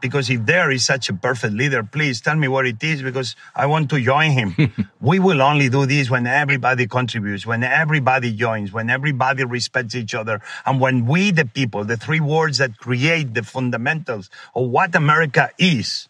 Because 0.00 0.30
if 0.30 0.46
there 0.46 0.70
is 0.70 0.84
such 0.84 1.08
a 1.08 1.14
perfect 1.14 1.54
leader, 1.54 1.82
please 1.82 2.20
tell 2.20 2.36
me 2.36 2.48
what 2.48 2.66
it 2.66 2.82
is 2.82 3.02
because 3.02 3.36
I 3.54 3.66
want 3.66 3.90
to 3.90 4.00
join 4.00 4.30
him. 4.32 4.72
we 5.00 5.18
will 5.18 5.42
only 5.42 5.68
do 5.68 5.86
this 5.86 6.10
when 6.10 6.26
everybody 6.26 6.86
contributes, 6.86 7.46
when 7.46 7.62
everybody 7.62 8.32
joins, 8.32 8.72
when 8.72 8.90
everybody 8.90 9.44
respects 9.44 9.94
each 9.94 10.14
other. 10.14 10.40
And 10.64 10.80
when 10.80 11.06
we, 11.06 11.30
the 11.30 11.44
people, 11.44 11.84
the 11.84 11.96
three 11.96 12.20
words 12.20 12.58
that 12.58 12.78
create 12.78 13.34
the 13.34 13.42
fundamentals 13.42 14.30
of 14.54 14.68
what 14.68 14.94
America 14.94 15.50
is, 15.58 16.08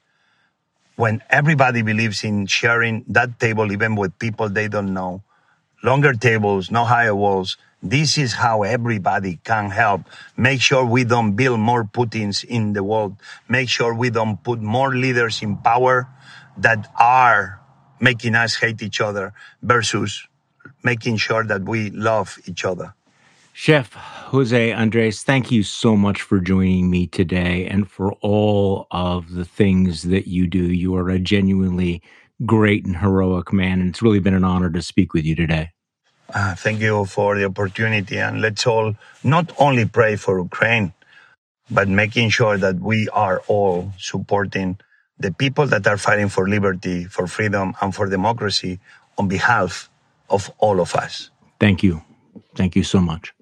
when 0.96 1.22
everybody 1.30 1.82
believes 1.82 2.22
in 2.24 2.46
sharing 2.46 3.04
that 3.08 3.40
table, 3.40 3.72
even 3.72 3.96
with 3.96 4.18
people 4.18 4.48
they 4.50 4.68
don't 4.68 4.92
know, 4.92 5.22
longer 5.82 6.12
tables, 6.12 6.70
no 6.70 6.84
higher 6.84 7.14
walls, 7.14 7.56
this 7.82 8.18
is 8.18 8.34
how 8.34 8.62
everybody 8.62 9.38
can 9.44 9.70
help. 9.70 10.02
Make 10.36 10.60
sure 10.60 10.84
we 10.84 11.04
don't 11.04 11.32
build 11.32 11.60
more 11.60 11.84
Putins 11.84 12.44
in 12.44 12.72
the 12.72 12.84
world. 12.84 13.16
Make 13.48 13.68
sure 13.68 13.94
we 13.94 14.10
don't 14.10 14.42
put 14.42 14.60
more 14.60 14.94
leaders 14.94 15.42
in 15.42 15.56
power 15.56 16.08
that 16.58 16.92
are 16.98 17.60
making 18.00 18.34
us 18.34 18.56
hate 18.56 18.82
each 18.82 19.00
other 19.00 19.32
versus 19.62 20.26
making 20.82 21.16
sure 21.16 21.44
that 21.44 21.62
we 21.62 21.90
love 21.90 22.38
each 22.46 22.64
other. 22.64 22.94
Chef 23.52 23.92
Jose 23.92 24.72
Andres, 24.72 25.22
thank 25.22 25.50
you 25.50 25.62
so 25.62 25.96
much 25.96 26.22
for 26.22 26.40
joining 26.40 26.88
me 26.88 27.06
today 27.06 27.66
and 27.66 27.90
for 27.90 28.12
all 28.20 28.86
of 28.90 29.32
the 29.32 29.44
things 29.44 30.04
that 30.04 30.28
you 30.28 30.46
do. 30.46 30.62
You 30.62 30.94
are 30.96 31.10
a 31.10 31.18
genuinely 31.18 32.02
great 32.46 32.86
and 32.86 32.96
heroic 32.96 33.52
man, 33.52 33.80
and 33.80 33.90
it's 33.90 34.00
really 34.00 34.20
been 34.20 34.34
an 34.34 34.44
honor 34.44 34.70
to 34.70 34.80
speak 34.80 35.12
with 35.12 35.24
you 35.24 35.34
today. 35.34 35.72
Uh, 36.32 36.54
thank 36.54 36.80
you 36.80 37.04
for 37.04 37.36
the 37.36 37.44
opportunity. 37.44 38.18
And 38.18 38.40
let's 38.40 38.66
all 38.66 38.94
not 39.24 39.52
only 39.58 39.84
pray 39.84 40.16
for 40.16 40.38
Ukraine, 40.38 40.92
but 41.70 41.88
making 41.88 42.30
sure 42.30 42.56
that 42.58 42.76
we 42.80 43.08
are 43.08 43.42
all 43.48 43.92
supporting 43.98 44.78
the 45.18 45.32
people 45.32 45.66
that 45.66 45.86
are 45.86 45.96
fighting 45.96 46.28
for 46.28 46.48
liberty, 46.48 47.04
for 47.04 47.26
freedom, 47.26 47.74
and 47.80 47.94
for 47.94 48.08
democracy 48.08 48.80
on 49.18 49.28
behalf 49.28 49.90
of 50.28 50.50
all 50.58 50.80
of 50.80 50.94
us. 50.94 51.30
Thank 51.58 51.82
you. 51.82 52.02
Thank 52.54 52.74
you 52.74 52.84
so 52.84 53.00
much. 53.00 53.34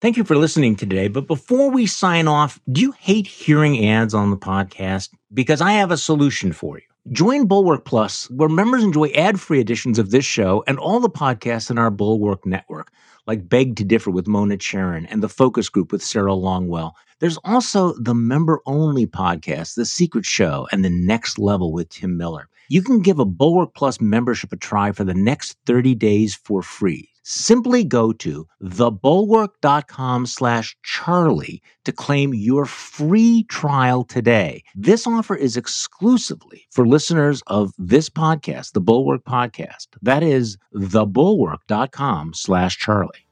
Thank 0.00 0.16
you 0.16 0.22
for 0.22 0.36
listening 0.36 0.76
today. 0.76 1.08
But 1.08 1.26
before 1.26 1.70
we 1.70 1.86
sign 1.86 2.28
off, 2.28 2.60
do 2.70 2.80
you 2.80 2.92
hate 2.92 3.26
hearing 3.26 3.84
ads 3.88 4.14
on 4.14 4.30
the 4.30 4.36
podcast? 4.36 5.10
Because 5.34 5.60
I 5.60 5.72
have 5.72 5.90
a 5.90 5.96
solution 5.96 6.52
for 6.52 6.78
you. 6.78 6.84
Join 7.10 7.46
Bulwark 7.46 7.86
Plus, 7.86 8.28
where 8.28 8.50
members 8.50 8.82
enjoy 8.84 9.08
ad 9.10 9.40
free 9.40 9.60
editions 9.60 9.98
of 9.98 10.10
this 10.10 10.26
show 10.26 10.62
and 10.66 10.78
all 10.78 11.00
the 11.00 11.08
podcasts 11.08 11.70
in 11.70 11.78
our 11.78 11.90
Bulwark 11.90 12.44
network, 12.44 12.92
like 13.26 13.48
Beg 13.48 13.76
to 13.76 13.84
Differ 13.84 14.10
with 14.10 14.26
Mona 14.26 14.58
Charen 14.58 15.06
and 15.08 15.22
The 15.22 15.28
Focus 15.28 15.70
Group 15.70 15.90
with 15.90 16.02
Sarah 16.02 16.32
Longwell. 16.32 16.92
There's 17.20 17.38
also 17.44 17.94
the 17.94 18.14
member 18.14 18.60
only 18.66 19.06
podcast, 19.06 19.74
The 19.74 19.86
Secret 19.86 20.26
Show, 20.26 20.68
and 20.70 20.84
The 20.84 20.90
Next 20.90 21.38
Level 21.38 21.72
with 21.72 21.88
Tim 21.88 22.18
Miller. 22.18 22.48
You 22.70 22.82
can 22.82 23.00
give 23.00 23.18
a 23.18 23.24
Bulwark 23.24 23.74
Plus 23.74 23.98
membership 23.98 24.52
a 24.52 24.56
try 24.56 24.92
for 24.92 25.02
the 25.02 25.14
next 25.14 25.56
30 25.64 25.94
days 25.94 26.34
for 26.34 26.60
free. 26.62 27.08
Simply 27.22 27.82
go 27.82 28.12
to 28.12 28.46
thebulwark.com 28.62 30.26
slash 30.26 30.76
Charlie 30.82 31.62
to 31.84 31.92
claim 31.92 32.34
your 32.34 32.66
free 32.66 33.44
trial 33.44 34.04
today. 34.04 34.62
This 34.74 35.06
offer 35.06 35.34
is 35.34 35.56
exclusively 35.56 36.66
for 36.70 36.86
listeners 36.86 37.42
of 37.46 37.72
this 37.78 38.10
podcast, 38.10 38.72
the 38.72 38.80
Bulwark 38.80 39.24
Podcast. 39.24 39.88
That 40.02 40.22
is 40.22 40.58
thebulwark.com 40.74 42.34
slash 42.34 42.78
Charlie. 42.78 43.26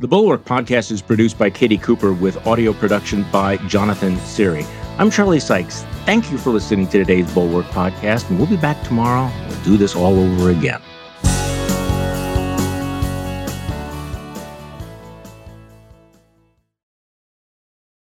The 0.00 0.08
Bulwark 0.08 0.44
Podcast 0.44 0.90
is 0.90 1.00
produced 1.00 1.38
by 1.38 1.48
Katie 1.48 1.78
Cooper 1.78 2.12
with 2.12 2.46
audio 2.46 2.74
production 2.74 3.24
by 3.30 3.56
Jonathan 3.68 4.18
Siri. 4.18 4.66
I'm 4.96 5.10
Charlie 5.10 5.40
Sykes. 5.40 5.82
Thank 6.04 6.30
you 6.30 6.38
for 6.38 6.50
listening 6.50 6.86
to 6.86 6.98
today's 6.98 7.28
Bulwark 7.34 7.66
Podcast, 7.66 8.30
and 8.30 8.38
we'll 8.38 8.46
be 8.46 8.56
back 8.56 8.80
tomorrow. 8.84 9.28
We'll 9.48 9.64
do 9.64 9.76
this 9.76 9.96
all 9.96 10.16
over 10.16 10.50
again. 10.50 10.80